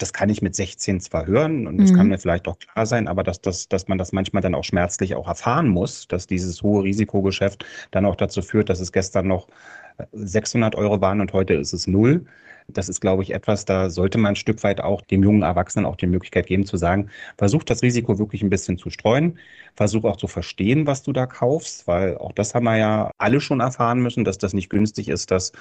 das 0.01 0.13
kann 0.13 0.29
ich 0.29 0.41
mit 0.41 0.55
16 0.55 0.99
zwar 0.99 1.25
hören 1.27 1.67
und 1.67 1.77
das 1.77 1.91
mhm. 1.91 1.95
kann 1.95 2.07
mir 2.07 2.17
vielleicht 2.17 2.47
auch 2.47 2.57
klar 2.57 2.85
sein, 2.85 3.07
aber 3.07 3.23
dass, 3.23 3.41
dass, 3.41 3.67
dass 3.67 3.87
man 3.87 3.97
das 3.97 4.11
manchmal 4.11 4.41
dann 4.41 4.55
auch 4.55 4.63
schmerzlich 4.63 5.15
auch 5.15 5.27
erfahren 5.27 5.67
muss, 5.67 6.07
dass 6.07 6.27
dieses 6.27 6.61
hohe 6.63 6.83
Risikogeschäft 6.83 7.65
dann 7.91 8.05
auch 8.05 8.15
dazu 8.15 8.41
führt, 8.41 8.69
dass 8.69 8.79
es 8.79 8.91
gestern 8.91 9.27
noch 9.27 9.47
600 10.13 10.75
Euro 10.75 11.01
waren 11.01 11.21
und 11.21 11.33
heute 11.33 11.53
ist 11.53 11.73
es 11.73 11.87
null. 11.87 12.25
Das 12.67 12.89
ist, 12.89 13.01
glaube 13.01 13.23
ich, 13.23 13.33
etwas, 13.33 13.65
da 13.65 13.89
sollte 13.89 14.17
man 14.17 14.33
ein 14.33 14.35
Stück 14.35 14.63
weit 14.63 14.81
auch 14.81 15.01
dem 15.01 15.23
jungen 15.23 15.43
Erwachsenen 15.43 15.85
auch 15.85 15.95
die 15.95 16.07
Möglichkeit 16.07 16.47
geben 16.47 16.65
zu 16.65 16.77
sagen, 16.77 17.09
versuch 17.37 17.63
das 17.63 17.81
Risiko 17.81 18.19
wirklich 18.19 18.41
ein 18.43 18.49
bisschen 18.49 18.77
zu 18.77 18.89
streuen, 18.89 19.39
versuch 19.75 20.03
auch 20.03 20.17
zu 20.17 20.27
verstehen, 20.27 20.87
was 20.87 21.03
du 21.03 21.13
da 21.13 21.25
kaufst, 21.25 21.87
weil 21.87 22.17
auch 22.17 22.31
das 22.31 22.55
haben 22.55 22.65
wir 22.65 22.77
ja 22.77 23.11
alle 23.17 23.41
schon 23.41 23.59
erfahren 23.59 23.99
müssen, 23.99 24.23
dass 24.23 24.37
das 24.37 24.53
nicht 24.53 24.69
günstig 24.69 25.09
ist, 25.09 25.31
dass 25.31 25.51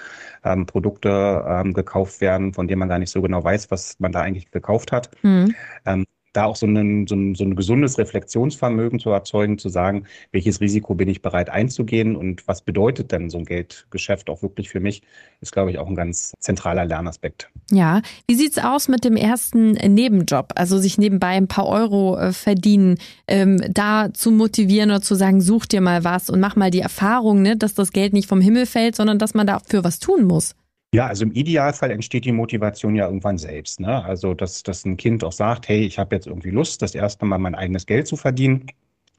ähm, 0.45 0.67
Produkte 0.67 1.45
ähm, 1.49 1.75
gekauft 1.75 2.21
werden, 2.21 2.53
von 2.55 2.69
denen 2.69 2.81
man 2.81 2.89
gar 2.89 2.99
nicht 2.99 3.11
so 3.11 3.23
genau 3.23 3.43
weiß, 3.43 3.71
was 3.71 3.99
man 3.99 4.13
da 4.13 4.21
eigentlich 4.21 4.51
gekauft 4.51 4.93
hat. 4.93 5.11
Mhm. 5.23 5.55
Ähm, 5.87 6.07
da 6.33 6.45
auch 6.45 6.57
so 6.57 6.67
ein, 6.67 7.07
so, 7.07 7.15
ein, 7.15 7.35
so 7.35 7.45
ein 7.45 7.57
gesundes 7.57 7.99
Reflexionsvermögen 7.99 8.99
zu 8.99 9.11
erzeugen, 9.11 9.59
zu 9.59 9.69
sagen, 9.69 10.05
welches 10.33 10.61
Risiko 10.61 10.95
bin 10.95 11.09
ich 11.09 11.23
bereit 11.23 11.51
einzugehen 11.51 12.17
und 12.17 12.47
was 12.47 12.63
bedeutet 12.63 13.13
denn 13.13 13.31
so 13.31 13.39
ein 13.39 13.45
Geldgeschäft 13.45 14.31
auch 14.31 14.43
wirklich 14.43 14.69
für 14.69 14.81
mich, 14.81 15.03
ist, 15.41 15.53
glaube 15.53 15.71
ich, 15.71 15.79
auch 15.79 15.89
ein 15.89 15.97
ganz 15.97 16.33
zentraler 16.39 16.85
Lernaspekt. 16.85 17.51
Ja, 17.71 18.03
wie 18.29 18.35
sieht's 18.35 18.59
aus 18.59 18.89
mit 18.89 19.05
dem 19.05 19.17
ersten 19.17 19.73
Nebenjob? 19.73 20.53
Also 20.55 20.79
sich 20.79 20.99
nebenbei 20.99 21.31
ein 21.31 21.49
paar 21.49 21.67
Euro 21.67 22.17
äh, 22.17 22.33
verdienen, 22.33 22.99
ähm, 23.27 23.61
da 23.69 24.13
zu 24.13 24.31
motivieren 24.31 24.91
oder 24.91 25.03
zu 25.03 25.15
sagen, 25.15 25.41
such 25.41 25.67
dir 25.67 25.81
mal 25.81 26.05
was 26.05 26.31
und 26.31 26.41
mach 26.41 26.57
mal 26.57 26.71
die 26.71 26.81
Erfahrung, 26.81 27.43
ne, 27.43 27.57
dass 27.57 27.75
das 27.75 27.93
Geld 27.93 28.13
nicht 28.13 28.29
vom 28.29 28.41
Himmel 28.41 28.67
fällt, 28.67 28.95
sondern 28.95 29.19
dass 29.19 29.35
man 29.35 29.47
dafür 29.47 29.85
was 29.85 29.99
tun 29.99 30.25
muss. 30.25 30.55
Ja, 30.93 31.07
also 31.07 31.25
im 31.25 31.33
Idealfall 31.33 31.93
entsteht 31.93 32.25
die 32.25 32.33
Motivation 32.33 32.97
ja 32.97 33.07
irgendwann 33.07 33.39
selbst. 33.39 33.79
Ne? 33.79 34.05
Also, 34.05 34.35
dass, 34.35 34.65
dass 34.65 34.85
ein 34.85 34.97
Kind 34.97 35.23
auch 35.23 35.31
sagt, 35.33 35.69
hey, 35.69 35.85
ich 35.85 35.99
habe 36.01 36.17
jetzt 36.17 36.27
irgendwie 36.27 36.51
Lust, 36.51 36.83
das 36.83 36.97
erste 36.97 37.25
Mal 37.27 37.39
mein 37.39 37.55
eigenes 37.55 37.87
Geld 37.87 38.09
zu 38.09 38.17
verdienen. 38.17 38.67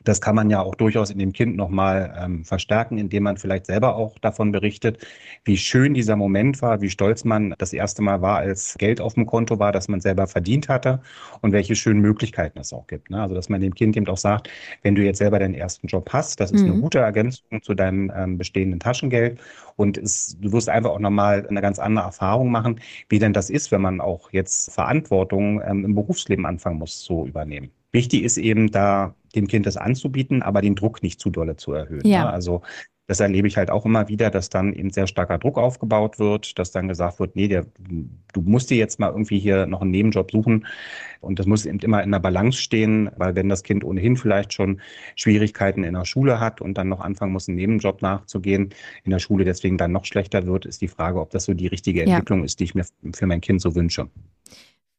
Das 0.04 0.22
kann 0.22 0.36
man 0.36 0.50
ja 0.50 0.62
auch 0.62 0.76
durchaus 0.76 1.10
in 1.10 1.20
dem 1.20 1.34
Kind 1.34 1.56
nochmal 1.56 2.16
ähm, 2.20 2.44
verstärken, 2.44 2.98
indem 2.98 3.24
man 3.24 3.38
vielleicht 3.38 3.66
selber 3.66 3.96
auch 3.96 4.18
davon 4.20 4.52
berichtet, 4.52 5.06
wie 5.46 5.58
schön 5.58 5.94
dieser 5.94 6.16
Moment 6.16 6.62
war, 6.62 6.82
wie 6.82 6.90
stolz 6.90 7.24
man 7.24 7.54
das 7.58 7.74
erste 7.74 8.02
Mal 8.02 8.22
war, 8.22 8.38
als 8.38 8.76
Geld 8.78 9.02
auf 9.02 9.14
dem 9.16 9.26
Konto 9.26 9.60
war, 9.60 9.72
das 9.72 9.88
man 9.88 10.02
selber 10.02 10.28
verdient 10.28 10.70
hatte 10.70 11.02
und 11.42 11.52
welche 11.52 11.76
schönen 11.76 12.02
Möglichkeiten 12.02 12.60
es 12.60 12.74
auch 12.74 12.88
gibt. 12.88 13.10
Ne? 13.10 13.22
Also 13.22 13.36
dass 13.36 13.50
man 13.50 13.62
dem 13.62 13.76
Kind 13.76 13.96
eben 13.98 14.08
auch 14.08 14.18
sagt, 14.18 14.50
wenn 14.82 14.96
du 14.96 15.04
jetzt 15.04 15.18
selber 15.20 15.40
deinen 15.40 15.56
ersten 15.56 15.88
Job 15.88 16.10
hast, 16.12 16.40
das 16.40 16.52
ist 16.52 16.62
mhm. 16.62 16.72
eine 16.72 16.82
gute 16.82 17.00
Ergänzung 17.00 17.62
zu 17.62 17.74
deinem 17.74 18.12
ähm, 18.16 18.38
bestehenden 18.38 18.80
Taschengeld 18.80 19.40
und 19.76 19.98
es, 19.98 20.38
du 20.40 20.52
wirst 20.52 20.70
einfach 20.70 20.92
auch 20.92 21.00
nochmal 21.00 21.46
eine 21.48 21.62
ganz 21.62 21.80
andere 21.80 22.06
Erfahrung 22.06 22.52
machen, 22.52 22.80
wie 23.10 23.20
denn 23.20 23.34
das 23.34 23.50
ist, 23.50 23.72
wenn 23.72 23.82
man 23.82 24.02
auch 24.02 24.32
jetzt 24.32 24.72
Verantwortung 24.72 25.62
ähm, 25.66 25.86
im 25.86 25.96
Berufsleben 25.96 26.46
anfangen 26.46 26.80
muss 26.80 27.02
zu 27.02 27.26
übernehmen. 27.26 27.72
Wichtig 27.92 28.24
ist 28.24 28.38
eben 28.38 28.72
da 28.72 29.14
dem 29.36 29.48
Kind 29.48 29.66
das 29.66 29.78
anzubieten, 29.78 30.42
aber 30.42 30.62
den 30.62 30.76
Druck 30.76 31.04
nicht 31.04 31.20
zu 31.20 31.30
dolle 31.30 31.56
zu 31.56 31.74
erhöhen. 31.74 32.06
Ja. 32.06 32.26
Ne? 32.26 32.30
Also 32.32 32.62
das 33.12 33.20
erlebe 33.20 33.46
ich 33.46 33.58
halt 33.58 33.70
auch 33.70 33.86
immer 33.86 34.08
wieder, 34.08 34.30
dass 34.30 34.48
dann 34.48 34.72
eben 34.72 34.90
sehr 34.90 35.06
starker 35.06 35.38
Druck 35.38 35.58
aufgebaut 35.58 36.18
wird, 36.18 36.58
dass 36.58 36.72
dann 36.72 36.88
gesagt 36.88 37.20
wird, 37.20 37.36
nee, 37.36 37.50
der, 37.50 37.66
du 38.32 38.42
musst 38.42 38.70
dir 38.70 38.78
jetzt 38.78 39.02
mal 39.02 39.10
irgendwie 39.10 39.38
hier 39.38 39.66
noch 39.66 39.82
einen 39.82 39.92
Nebenjob 39.92 40.32
suchen. 40.32 40.66
Und 41.20 41.38
das 41.38 41.46
muss 41.46 41.66
eben 41.66 41.80
immer 41.80 42.02
in 42.04 42.12
der 42.12 42.20
Balance 42.20 42.60
stehen, 42.60 43.10
weil 43.18 43.36
wenn 43.36 43.50
das 43.50 43.64
Kind 43.64 43.84
ohnehin 43.84 44.16
vielleicht 44.16 44.54
schon 44.54 44.80
Schwierigkeiten 45.18 45.84
in 45.84 45.96
der 45.96 46.06
Schule 46.06 46.40
hat 46.40 46.62
und 46.62 46.78
dann 46.78 46.88
noch 46.88 47.02
anfangen 47.02 47.34
muss, 47.34 47.50
einen 47.50 47.58
Nebenjob 47.58 48.02
nachzugehen, 48.02 48.70
in 49.04 49.12
der 49.12 49.20
Schule 49.20 49.44
deswegen 49.44 49.78
dann 49.78 49.92
noch 49.92 50.06
schlechter 50.06 50.46
wird, 50.46 50.66
ist 50.66 50.82
die 50.82 50.88
Frage, 50.88 51.20
ob 51.20 51.32
das 51.32 51.44
so 51.44 51.54
die 51.54 51.68
richtige 51.68 52.04
Entwicklung 52.04 52.40
ja. 52.40 52.46
ist, 52.46 52.62
die 52.62 52.64
ich 52.64 52.76
mir 52.76 52.86
für 53.14 53.26
mein 53.26 53.42
Kind 53.42 53.62
so 53.62 53.76
wünsche. 53.76 54.08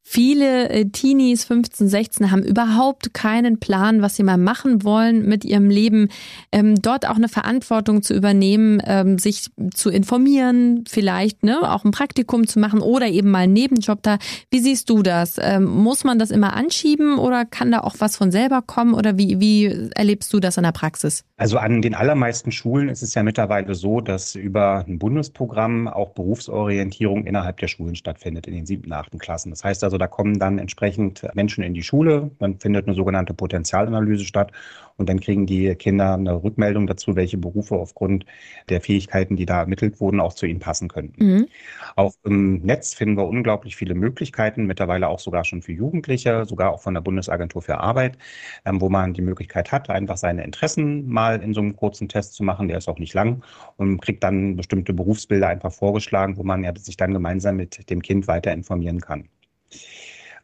Viele 0.05 0.69
äh, 0.69 0.85
Teenies, 0.87 1.45
15, 1.45 1.89
16, 1.89 2.31
haben 2.33 2.43
überhaupt 2.43 3.15
keinen 3.15 3.61
Plan, 3.61 4.03
was 4.03 4.17
sie 4.17 4.25
mal 4.25 4.37
machen 4.37 4.83
wollen 4.83 5.27
mit 5.29 5.45
ihrem 5.45 5.71
Leben. 5.71 6.09
Ähm, 6.51 6.83
dort 6.83 7.09
auch 7.09 7.17
eine 7.17 7.29
Verantwortung 7.29 8.03
zu 8.03 8.13
übernehmen, 8.13 8.83
ähm, 8.85 9.19
sich 9.19 9.47
zu 9.73 9.91
informieren, 9.91 10.85
vielleicht 10.89 11.45
ne, 11.45 11.73
auch 11.73 11.85
ein 11.85 11.93
Praktikum 11.93 12.49
zu 12.49 12.59
machen 12.59 12.81
oder 12.81 13.07
eben 13.07 13.31
mal 13.31 13.45
einen 13.45 13.53
Nebenjob 13.53 14.03
da. 14.03 14.19
Wie 14.51 14.59
siehst 14.59 14.91
du 14.91 15.03
das? 15.03 15.37
Ähm, 15.41 15.65
muss 15.65 16.03
man 16.03 16.19
das 16.19 16.33
immer 16.33 16.55
anschieben 16.55 17.19
oder 17.19 17.45
kann 17.45 17.71
da 17.71 17.81
auch 17.81 17.95
was 17.99 18.17
von 18.17 18.33
selber 18.33 18.61
kommen 18.61 18.95
oder 18.95 19.17
wie, 19.17 19.39
wie 19.41 19.91
erlebst 19.95 20.33
du 20.33 20.41
das 20.41 20.57
in 20.57 20.65
der 20.65 20.73
Praxis? 20.73 21.25
Also 21.37 21.59
an 21.59 21.81
den 21.81 21.95
allermeisten 21.95 22.53
Schulen 22.53 22.89
ist 22.89 23.03
es 23.03 23.15
ja 23.15 23.23
mittlerweile 23.23 23.75
so, 23.75 24.01
dass 24.01 24.35
über 24.35 24.85
ein 24.87 24.99
Bundesprogramm 24.99 25.89
auch 25.89 26.11
Berufsorientierung 26.11 27.25
innerhalb 27.25 27.59
der 27.59 27.69
Schulen 27.69 27.95
stattfindet 27.95 28.47
in 28.47 28.55
den 28.55 28.67
siebten, 28.67 28.93
achten 28.93 29.19
Klassen. 29.19 29.51
Das 29.51 29.65
heißt 29.65 29.83
also, 29.85 29.92
da 29.99 30.07
kommen 30.07 30.39
dann 30.39 30.59
entsprechend 30.59 31.27
Menschen 31.35 31.65
in 31.65 31.75
die 31.75 31.83
Schule, 31.83 32.31
dann 32.39 32.59
findet 32.59 32.87
eine 32.87 32.95
sogenannte 32.95 33.35
Potenzialanalyse 33.35 34.25
statt 34.25 34.53
und 34.97 35.09
dann 35.09 35.21
kriegen 35.21 35.47
die 35.47 35.75
Kinder 35.75 36.15
eine 36.15 36.43
Rückmeldung 36.43 36.87
dazu, 36.87 37.17
welche 37.17 37.39
Berufe 37.39 37.75
aufgrund 37.75 38.25
der 38.69 38.81
Fähigkeiten, 38.81 39.37
die 39.37 39.47
da 39.47 39.61
ermittelt 39.61 40.01
wurden, 40.01 40.21
auch 40.21 40.33
zu 40.33 40.47
ihnen 40.47 40.61
passen 40.61 40.89
könnten. 40.89 41.25
Mhm. 41.25 41.49
Auch 41.97 42.13
im 42.25 42.61
Netz 42.61 42.95
finden 42.95 43.17
wir 43.17 43.27
unglaublich 43.27 43.77
viele 43.77 43.95
Möglichkeiten, 43.95 44.67
mittlerweile 44.67 45.09
auch 45.09 45.19
sogar 45.19 45.45
schon 45.45 45.63
für 45.63 45.73
Jugendliche, 45.73 46.45
sogar 46.45 46.73
auch 46.73 46.81
von 46.81 46.95
der 46.95 47.01
Bundesagentur 47.01 47.63
für 47.63 47.79
Arbeit, 47.79 48.19
ähm, 48.65 48.81
wo 48.81 48.89
man 48.89 49.15
die 49.15 49.23
Möglichkeit 49.23 49.73
hat, 49.73 49.91
einfach 49.91 50.17
seine 50.17 50.45
Interessen 50.45 51.09
mal 51.09 51.41
in 51.43 51.55
so 51.55 51.61
einem 51.61 51.77
kurzen 51.77 52.09
Test 52.09 52.35
zu 52.35 52.45
machen. 52.45 52.69
Der 52.69 52.79
ist 52.79 52.89
auch 52.89 52.99
nicht 52.99 53.15
lang 53.15 53.43
und 53.77 54.01
kriegt 54.01 54.23
dann 54.23 54.57
bestimmte 54.57 54.93
Berufsbilder 54.93 55.49
einfach 55.49 55.73
vorgeschlagen, 55.73 56.37
wo 56.37 56.43
man 56.43 56.65
ja 56.65 56.73
sich 56.77 56.97
dann 56.97 57.13
gemeinsam 57.13 57.57
mit 57.57 57.91
dem 57.91 58.03
Kind 58.03 58.29
weiter 58.29 58.53
informieren 58.53 59.01
kann. 59.01 59.29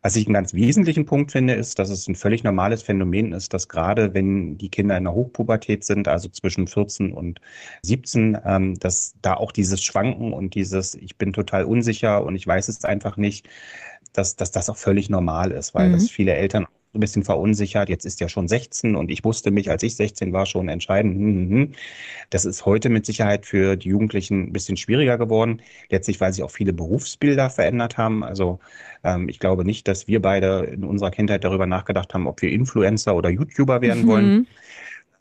Was 0.01 0.15
ich 0.15 0.27
einen 0.27 0.35
ganz 0.35 0.55
wesentlichen 0.55 1.07
Punkt 1.07 1.33
finde, 1.33 1.55
ist, 1.55 1.79
dass 1.81 1.91
es 1.91 2.07
ein 2.07 2.15
völlig 2.15 2.45
normales 2.45 2.83
Phänomen 2.83 3.33
ist, 3.33 3.53
dass 3.53 3.69
gerade 3.69 4.15
wenn 4.15 4.57
die 4.57 4.69
Kinder 4.69 4.97
in 4.97 5.05
der 5.05 5.13
Hochpubertät 5.13 5.85
sind, 5.85 6.07
also 6.07 6.29
zwischen 6.29 6.69
14 6.69 7.13
und 7.13 7.41
17, 7.83 8.39
ähm, 8.45 8.79
dass 8.79 9.15
da 9.23 9.35
auch 9.35 9.51
dieses 9.51 9.83
Schwanken 9.83 10.33
und 10.33 10.55
dieses, 10.55 10.95
ich 10.95 11.17
bin 11.17 11.33
total 11.33 11.65
unsicher 11.65 12.25
und 12.25 12.37
ich 12.37 12.47
weiß 12.47 12.69
es 12.69 12.85
einfach 12.85 13.17
nicht, 13.17 13.49
dass, 14.13 14.37
dass 14.37 14.53
das 14.53 14.71
auch 14.71 14.77
völlig 14.77 15.11
normal 15.11 15.51
ist, 15.51 15.75
weil 15.75 15.89
mhm. 15.89 15.95
das 15.95 16.11
viele 16.11 16.35
Eltern 16.35 16.67
ein 16.99 17.01
bisschen 17.01 17.25
verunsichert. 17.25 17.89
Jetzt 17.89 18.05
ist 18.05 18.21
ja 18.21 18.29
schon 18.29 18.49
16 18.49 18.97
und 18.97 19.11
ich 19.11 19.25
musste 19.25 19.51
mich, 19.51 19.71
als 19.71 19.83
ich 19.83 19.97
16 19.97 20.33
war, 20.33 20.45
schon 20.45 20.69
entscheiden. 20.69 21.15
Hm, 21.15 21.35
hm, 21.35 21.51
hm. 21.51 21.73
Das 22.31 22.45
ist 22.45 22.67
heute 22.67 22.91
mit 22.91 23.07
Sicherheit 23.07 23.47
für 23.47 23.77
die 23.77 23.89
Jugendlichen 23.89 24.49
ein 24.49 24.53
bisschen 24.53 24.77
schwieriger 24.77 25.17
geworden. 25.17 25.63
Letztlich, 25.89 26.21
weil 26.21 26.33
sich 26.33 26.43
auch 26.43 26.51
viele 26.51 26.73
Berufsbilder 26.73 27.49
verändert 27.49 27.97
haben. 27.97 28.23
Also 28.23 28.59
ähm, 29.05 29.29
ich 29.29 29.39
glaube 29.39 29.65
nicht, 29.65 29.89
dass 29.89 30.09
wir 30.09 30.21
beide 30.21 30.65
in 30.65 30.85
unserer 30.85 31.11
Kindheit 31.11 31.45
darüber 31.45 31.67
nachgedacht 31.67 32.13
haben, 32.13 32.27
ob 32.27 32.43
wir 32.43 32.51
Influencer 32.51 33.15
oder 33.15 33.31
YouTuber 33.31 33.81
werden 33.81 34.03
mhm. 34.03 34.09
wollen. 34.09 34.47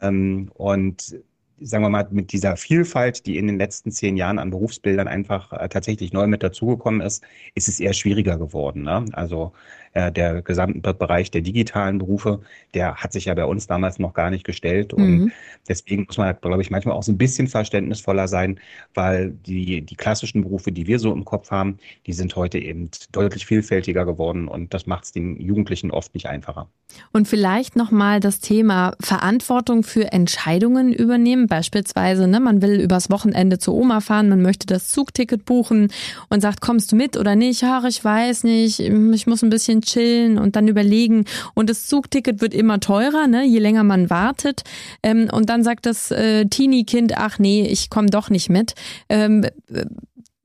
Ähm, 0.02 0.52
und 0.56 1.16
sagen 1.60 1.84
wir 1.84 1.90
mal, 1.90 2.08
mit 2.12 2.32
dieser 2.32 2.56
Vielfalt, 2.58 3.26
die 3.26 3.38
in 3.38 3.48
den 3.48 3.58
letzten 3.58 3.92
zehn 3.92 4.18
Jahren 4.18 4.40
an 4.40 4.52
Berufsbildern 4.52 5.08
einfach 5.08 5.52
äh, 5.54 5.70
tatsächlich 5.70 6.14
neu 6.14 6.28
mit 6.28 6.44
dazugekommen 6.44 7.02
ist, 7.02 7.24
ist 7.56 7.68
es 7.68 7.80
eher 7.80 7.94
schwieriger 7.94 8.38
geworden. 8.38 8.84
Ne? 8.84 9.06
Also 9.14 9.54
äh, 9.98 10.12
der 10.12 10.44
gesamte 10.44 10.94
Bereich 10.94 11.32
der 11.32 11.42
digitalen 11.42 11.98
Berufe, 11.98 12.42
der 12.76 12.96
hat 12.96 13.14
sich 13.14 13.26
ja 13.26 13.34
bei 13.34 13.46
uns 13.46 13.66
damals 13.66 13.98
noch 13.98 14.14
gar 14.14 14.30
nicht 14.30 14.44
gestellt. 14.44 14.94
Und 14.94 15.18
mhm. 15.18 15.32
deswegen 15.68 16.06
muss 16.06 16.18
man, 16.18 16.36
glaube 16.40 16.62
ich, 16.62 16.70
manchmal 16.70 16.96
auch 16.96 17.02
so 17.02 17.12
ein 17.12 17.18
bisschen 17.18 17.48
verständnisvoller 17.48 18.28
sein, 18.28 18.60
weil 18.94 19.32
die, 19.32 19.82
die 19.82 19.96
klassischen 19.96 20.44
Berufe, 20.44 20.72
die 20.72 20.86
wir 20.86 21.00
so 21.00 21.12
im 21.12 21.26
Kopf 21.26 21.50
haben, 21.50 21.78
die 22.06 22.14
sind 22.14 22.36
heute 22.36 22.60
eben 22.60 22.92
deutlich 23.12 23.48
vielfältiger 23.48 24.06
geworden 24.06 24.48
und 24.48 24.74
das 24.74 24.86
macht 24.86 25.06
es 25.06 25.12
den 25.14 25.40
Jugendlichen 25.42 25.90
oft 25.90 26.14
nicht 26.14 26.28
einfacher. 26.28 26.70
Und 27.12 27.28
vielleicht 27.28 27.76
nochmal 27.76 28.20
das 28.20 28.40
Thema 28.40 28.96
Verantwortung 29.02 29.84
für 29.84 30.12
Entscheidungen 30.12 30.94
übernehmen. 30.94 31.47
Beispielsweise, 31.48 32.28
ne, 32.28 32.40
man 32.40 32.62
will 32.62 32.80
übers 32.80 33.10
Wochenende 33.10 33.60
zur 33.60 33.74
Oma 33.74 34.00
fahren, 34.00 34.30
man 34.30 34.42
möchte 34.42 34.68
das 34.68 34.90
Zugticket 34.90 35.46
buchen 35.46 35.90
und 36.30 36.42
sagt, 36.42 36.62
kommst 36.62 36.92
du 36.92 36.96
mit 36.96 37.18
oder 37.18 37.36
nicht? 37.36 37.64
Ach, 37.64 37.86
ich 37.86 38.04
weiß 38.04 38.44
nicht, 38.44 38.80
ich 38.80 39.28
muss 39.28 39.44
ein 39.44 39.50
bisschen 39.50 39.82
chillen 39.82 40.38
und 40.38 40.56
dann 40.56 40.68
überlegen. 40.68 41.26
Und 41.54 41.70
das 41.70 41.88
Zugticket 41.88 42.42
wird 42.42 42.54
immer 42.54 42.80
teurer, 42.80 43.28
ne, 43.28 43.46
je 43.46 43.60
länger 43.60 43.84
man 43.84 44.10
wartet. 44.10 44.64
Ähm, 45.04 45.30
und 45.32 45.50
dann 45.50 45.64
sagt 45.64 45.86
das 45.86 46.12
äh, 46.12 46.46
Teenie-Kind, 46.46 47.18
ach 47.18 47.40
nee, 47.40 47.66
ich 47.68 47.90
komme 47.90 48.10
doch 48.10 48.30
nicht 48.30 48.50
mit. 48.50 48.76
Ähm, 49.10 49.46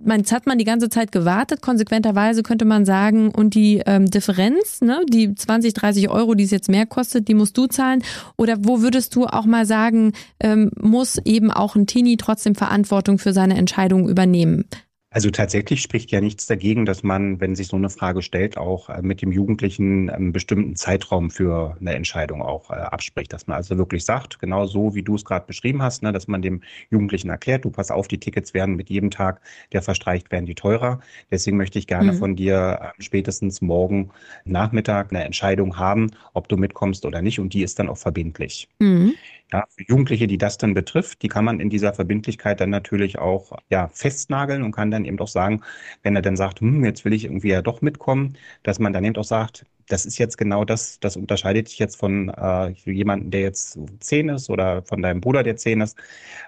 man, 0.05 0.21
jetzt 0.21 0.33
hat 0.33 0.47
man 0.47 0.59
die 0.59 0.65
ganze 0.65 0.89
Zeit 0.89 1.13
gewartet, 1.13 1.63
konsequenterweise 1.63 2.43
könnte 2.43 2.65
man 2.65 2.85
sagen, 2.85 3.31
und 3.31 3.55
die 3.55 3.83
ähm, 3.87 4.07
Differenz, 4.07 4.81
ne, 4.81 5.05
die 5.09 5.35
20, 5.35 5.75
30 5.75 6.11
Euro, 6.11 6.35
die 6.35 6.45
es 6.45 6.51
jetzt 6.51 6.69
mehr 6.69 6.87
kostet, 6.87 7.29
die 7.29 7.35
musst 7.35 7.57
du 7.57 7.67
zahlen. 7.67 8.03
Oder 8.37 8.57
wo 8.61 8.81
würdest 8.81 9.15
du 9.15 9.27
auch 9.27 9.47
mal 9.47 9.67
sagen, 9.67 10.13
ähm, 10.41 10.71
muss 10.81 11.19
eben 11.25 11.51
auch 11.51 11.77
ein 11.77 11.87
Teenie 11.87 12.17
trotzdem 12.17 12.55
Verantwortung 12.55 13.19
für 13.19 13.33
seine 13.33 13.57
Entscheidung 13.57 14.09
übernehmen? 14.09 14.65
Also 15.13 15.31
tatsächlich 15.31 15.83
spricht 15.83 16.11
ja 16.11 16.23
nichts 16.23 16.47
dagegen, 16.47 16.87
dass 16.87 17.03
man, 17.03 17.39
wenn 17.39 17.55
sich 17.55 17.69
so 17.69 17.77
eine 17.77 17.91
Frage 17.91 18.23
stellt, 18.23 18.57
auch 18.57 18.89
äh, 18.89 19.03
mit 19.03 19.21
dem 19.21 19.31
Jugendlichen 19.31 20.09
einen 20.09 20.33
bestimmten 20.33 20.75
Zeitraum 20.75 21.31
für 21.31 21.77
eine 21.81 21.95
Entscheidung 21.95 22.41
auch 22.41 22.71
äh, 22.71 22.75
abspricht. 22.75 23.33
Dass 23.33 23.47
man 23.47 23.59
also 23.59 23.77
wirklich 23.77 24.07
sagt, 24.07 24.39
genau 24.39 24.67
so, 24.67 24.95
wie 24.95 25.03
du 25.03 25.15
es 25.15 25.25
gerade 25.27 25.47
beschrieben 25.47 25.83
hast, 25.83 26.03
ne, 26.03 26.13
dass 26.13 26.29
man 26.29 26.41
dem 26.41 26.63
Jugendlichen 26.91 27.29
erklärt, 27.29 27.67
du 27.67 27.71
pass 27.71 27.91
auf, 27.91 28.09
die 28.09 28.19
Tickets 28.19 28.55
werden 28.55 28.75
mit 28.75 28.89
jedem 28.89 29.11
Tag, 29.11 29.43
der 29.73 29.83
verstreicht, 29.83 30.33
werden 30.33 30.47
die 30.47 30.55
teurer. 30.55 31.01
Deswegen 31.31 31.59
möchte 31.59 31.79
ich 31.79 31.87
gerne 31.87 32.13
mhm. 32.13 32.17
von 32.17 32.37
dir 32.37 32.79
äh, 32.99 33.03
spätestens 33.03 33.61
morgen 33.61 34.11
Nachmittag 34.47 35.13
eine 35.13 35.25
Entscheidung 35.25 35.77
haben, 35.79 36.11
ob 36.33 36.49
du 36.49 36.57
mitkommst 36.57 37.05
oder 37.05 37.21
nicht. 37.21 37.39
Und 37.39 37.53
die 37.53 37.63
ist 37.63 37.79
dann 37.79 37.91
auch 37.91 37.99
verbindlich. 37.99 38.69
Mhm. 38.79 39.13
Ja, 39.53 39.67
für 39.69 39.85
Jugendliche, 39.87 40.27
die 40.27 40.39
das 40.39 40.57
dann 40.57 40.73
betrifft, 40.73 41.23
die 41.23 41.29
kann 41.29 41.45
man 41.45 41.61
in 41.61 41.69
dieser 41.69 41.93
Verbindlichkeit 41.93 42.59
dann 42.61 42.71
natürlich 42.71 43.19
auch 43.19 43.53
ja, 43.69 43.89
festnageln 43.89 44.63
und 44.63 44.73
kann 44.73 44.91
dann 44.91 45.05
eben 45.05 45.19
auch 45.21 45.29
sagen, 45.29 45.63
wenn 46.03 46.17
er 46.17 46.23
dann 46.23 46.37
sagt, 46.37 46.61
hm, 46.61 46.85
jetzt 46.85 47.05
will 47.05 47.13
ich 47.13 47.25
irgendwie 47.25 47.51
ja 47.51 47.61
doch 47.61 47.83
mitkommen, 47.83 48.39
dass 48.63 48.79
man 48.79 48.95
dann 48.95 49.05
eben 49.05 49.17
auch 49.17 49.25
sagt, 49.25 49.67
das 49.89 50.07
ist 50.07 50.17
jetzt 50.17 50.39
genau 50.39 50.65
das, 50.65 51.01
das 51.01 51.17
unterscheidet 51.17 51.69
dich 51.69 51.79
jetzt 51.79 51.97
von 51.97 52.31
äh, 52.31 52.69
jemandem, 52.71 53.31
der 53.31 53.43
jetzt 53.43 53.79
zehn 54.01 54.31
ist 54.31 54.49
oder 54.49 54.83
von 54.85 55.03
deinem 55.03 55.21
Bruder, 55.21 55.43
der 55.43 55.57
zehn 55.57 55.83
ist. 55.83 55.99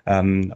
Ähm, 0.07 0.55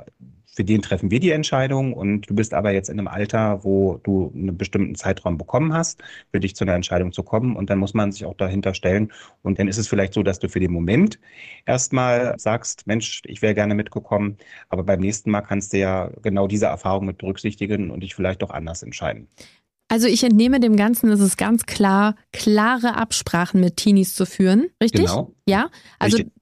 für 0.59 0.65
den 0.65 0.83
treffen 0.83 1.13
wir 1.13 1.21
die 1.21 1.31
Entscheidung 1.31 1.93
und 1.93 2.29
du 2.29 2.35
bist 2.35 2.53
aber 2.53 2.73
jetzt 2.73 2.89
in 2.89 2.99
einem 2.99 3.07
Alter, 3.07 3.63
wo 3.63 4.01
du 4.03 4.33
einen 4.35 4.59
bestimmten 4.59 4.97
Zeitraum 4.97 5.39
bekommen 5.39 5.73
hast, 5.73 6.03
für 6.33 6.41
dich 6.41 6.57
zu 6.57 6.65
einer 6.65 6.75
Entscheidung 6.75 7.13
zu 7.13 7.23
kommen 7.23 7.55
und 7.55 7.71
dann 7.71 7.79
muss 7.79 7.95
man 7.95 8.11
sich 8.11 8.25
auch 8.25 8.35
dahinter 8.35 8.75
stellen 8.75 9.13
und 9.43 9.61
dann 9.61 9.69
ist 9.69 9.79
es 9.79 9.87
vielleicht 9.87 10.15
so, 10.15 10.25
dass 10.25 10.41
du 10.41 10.49
für 10.49 10.59
den 10.59 10.73
Moment 10.73 11.21
erstmal 11.65 12.35
sagst, 12.41 12.89
Mensch, 12.89 13.23
ich 13.27 13.41
wäre 13.41 13.55
gerne 13.55 13.77
mitgekommen, 13.77 14.37
aber 14.69 14.83
beim 14.83 14.99
nächsten 14.99 15.31
Mal 15.31 15.43
kannst 15.43 15.73
du 15.75 15.79
ja 15.79 16.11
genau 16.23 16.49
diese 16.49 16.67
Erfahrung 16.67 17.07
mit 17.07 17.19
berücksichtigen 17.19 17.93
und 17.93 18.01
dich 18.01 18.17
vielleicht 18.17 18.43
doch 18.43 18.51
anders 18.51 18.83
entscheiden. 18.83 19.29
Also 19.87 20.09
ich 20.09 20.25
entnehme 20.25 20.59
dem 20.59 20.75
Ganzen, 20.75 21.09
es 21.13 21.21
ist 21.21 21.39
ganz 21.39 21.67
klar, 21.67 22.17
klare 22.33 22.97
Absprachen 22.97 23.61
mit 23.61 23.77
Teenies 23.77 24.13
zu 24.17 24.27
führen, 24.27 24.71
richtig? 24.83 25.03
Genau. 25.03 25.33
Ja, 25.47 25.71
also 26.01 26.17
richtig 26.17 26.38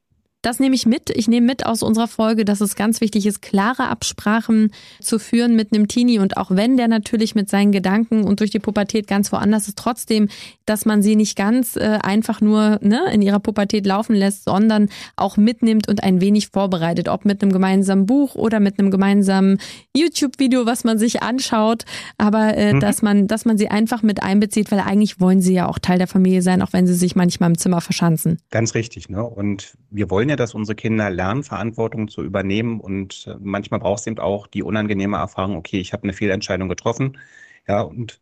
Das 0.47 0.61
nehme 0.61 0.77
ich 0.77 0.87
mit. 0.87 1.11
Ich 1.11 1.27
nehme 1.27 1.45
mit 1.45 1.67
aus 1.67 1.83
unserer 1.83 2.07
Folge, 2.07 2.45
dass 2.45 2.61
es 2.61 2.77
ganz 2.77 3.01
wichtig 3.01 3.27
ist, 3.27 3.43
klare 3.43 3.89
Absprachen 3.89 4.71
zu 5.01 5.19
führen 5.19 5.57
mit 5.57 5.73
einem 5.73 5.89
Teenie 5.89 6.21
und 6.21 6.37
auch 6.37 6.53
wenn 6.53 6.77
der 6.77 6.87
natürlich 6.87 7.35
mit 7.35 7.51
seinen 7.51 7.73
Gedanken 7.73 8.23
und 8.23 8.39
durch 8.39 8.53
die 8.53 8.61
Pubertät 8.61 9.09
ganz 9.09 9.33
woanders 9.33 9.67
ist, 9.67 9.77
trotzdem, 9.77 10.29
dass 10.65 10.85
man 10.85 11.03
sie 11.03 11.17
nicht 11.17 11.37
ganz 11.37 11.75
äh, 11.75 11.99
einfach 12.01 12.41
nur 12.41 12.79
ne, 12.81 13.11
in 13.13 13.23
ihrer 13.23 13.41
Pubertät 13.41 13.87
laufen 13.87 14.15
lässt, 14.15 14.45
sondern 14.45 14.89
auch 15.17 15.37
mitnimmt 15.37 15.89
und 15.89 16.05
ein 16.05 16.21
wenig 16.21 16.47
vorbereitet, 16.47 17.09
ob 17.09 17.25
mit 17.25 17.43
einem 17.43 17.51
gemeinsamen 17.51 18.07
Buch 18.07 18.37
oder 18.37 18.61
mit 18.61 18.79
einem 18.79 18.93
gemeinsamen 18.93 19.59
YouTube-Video, 19.97 20.65
was 20.65 20.85
man 20.85 20.97
sich 20.97 21.25
anschaut, 21.25 21.83
aber 22.19 22.57
äh, 22.57 22.75
mhm. 22.75 22.79
dass 22.79 23.03
man, 23.03 23.27
dass 23.27 23.47
man 23.47 23.59
sie 23.59 23.67
einfach 23.67 24.05
mit 24.05 24.23
einbezieht, 24.23 24.71
weil 24.71 24.79
eigentlich 24.79 25.19
wollen 25.21 25.41
sie 25.41 25.55
ja 25.55 25.69
auch 25.69 25.81
Teil 25.81 25.99
der 25.99 26.07
Familie 26.07 26.43
sein, 26.43 26.63
auch 26.63 26.73
wenn 26.73 26.87
sie 26.87 26.95
sich 26.95 27.17
manchmal 27.17 27.51
im 27.51 27.59
Zimmer 27.59 27.81
verschanzen. 27.81 28.39
Ganz 28.53 28.75
richtig, 28.75 29.09
ne? 29.09 29.25
Und 29.25 29.75
wir 29.91 30.09
wollen 30.09 30.29
ja, 30.29 30.36
dass 30.37 30.55
unsere 30.55 30.77
Kinder 30.77 31.11
lernen, 31.11 31.42
Verantwortung 31.42 32.09
zu 32.09 32.22
übernehmen 32.22 32.81
und 32.81 33.27
äh, 33.27 33.37
manchmal 33.40 33.81
braucht 33.81 34.01
es 34.01 34.07
eben 34.07 34.18
auch 34.18 34.46
die 34.46 34.62
unangenehme 34.62 35.16
Erfahrung, 35.16 35.57
okay, 35.57 35.81
ich 35.81 35.92
habe 35.92 36.05
eine 36.05 36.12
Fehlentscheidung 36.12 36.68
getroffen, 36.68 37.18
ja, 37.66 37.81
und 37.81 38.20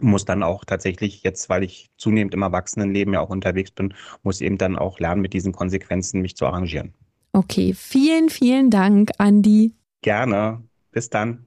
muss 0.00 0.24
dann 0.24 0.42
auch 0.42 0.64
tatsächlich 0.64 1.22
jetzt, 1.22 1.48
weil 1.48 1.62
ich 1.62 1.90
zunehmend 1.96 2.34
im 2.34 2.42
Erwachsenenleben 2.42 3.14
ja 3.14 3.20
auch 3.20 3.30
unterwegs 3.30 3.70
bin, 3.70 3.94
muss 4.22 4.40
eben 4.40 4.58
dann 4.58 4.76
auch 4.76 4.98
lernen, 4.98 5.20
mit 5.20 5.32
diesen 5.32 5.52
Konsequenzen 5.52 6.20
mich 6.20 6.36
zu 6.36 6.46
arrangieren. 6.46 6.94
Okay, 7.32 7.74
vielen, 7.74 8.28
vielen 8.28 8.70
Dank, 8.70 9.10
Andi. 9.18 9.72
Gerne. 10.02 10.62
Bis 10.92 11.10
dann. 11.10 11.46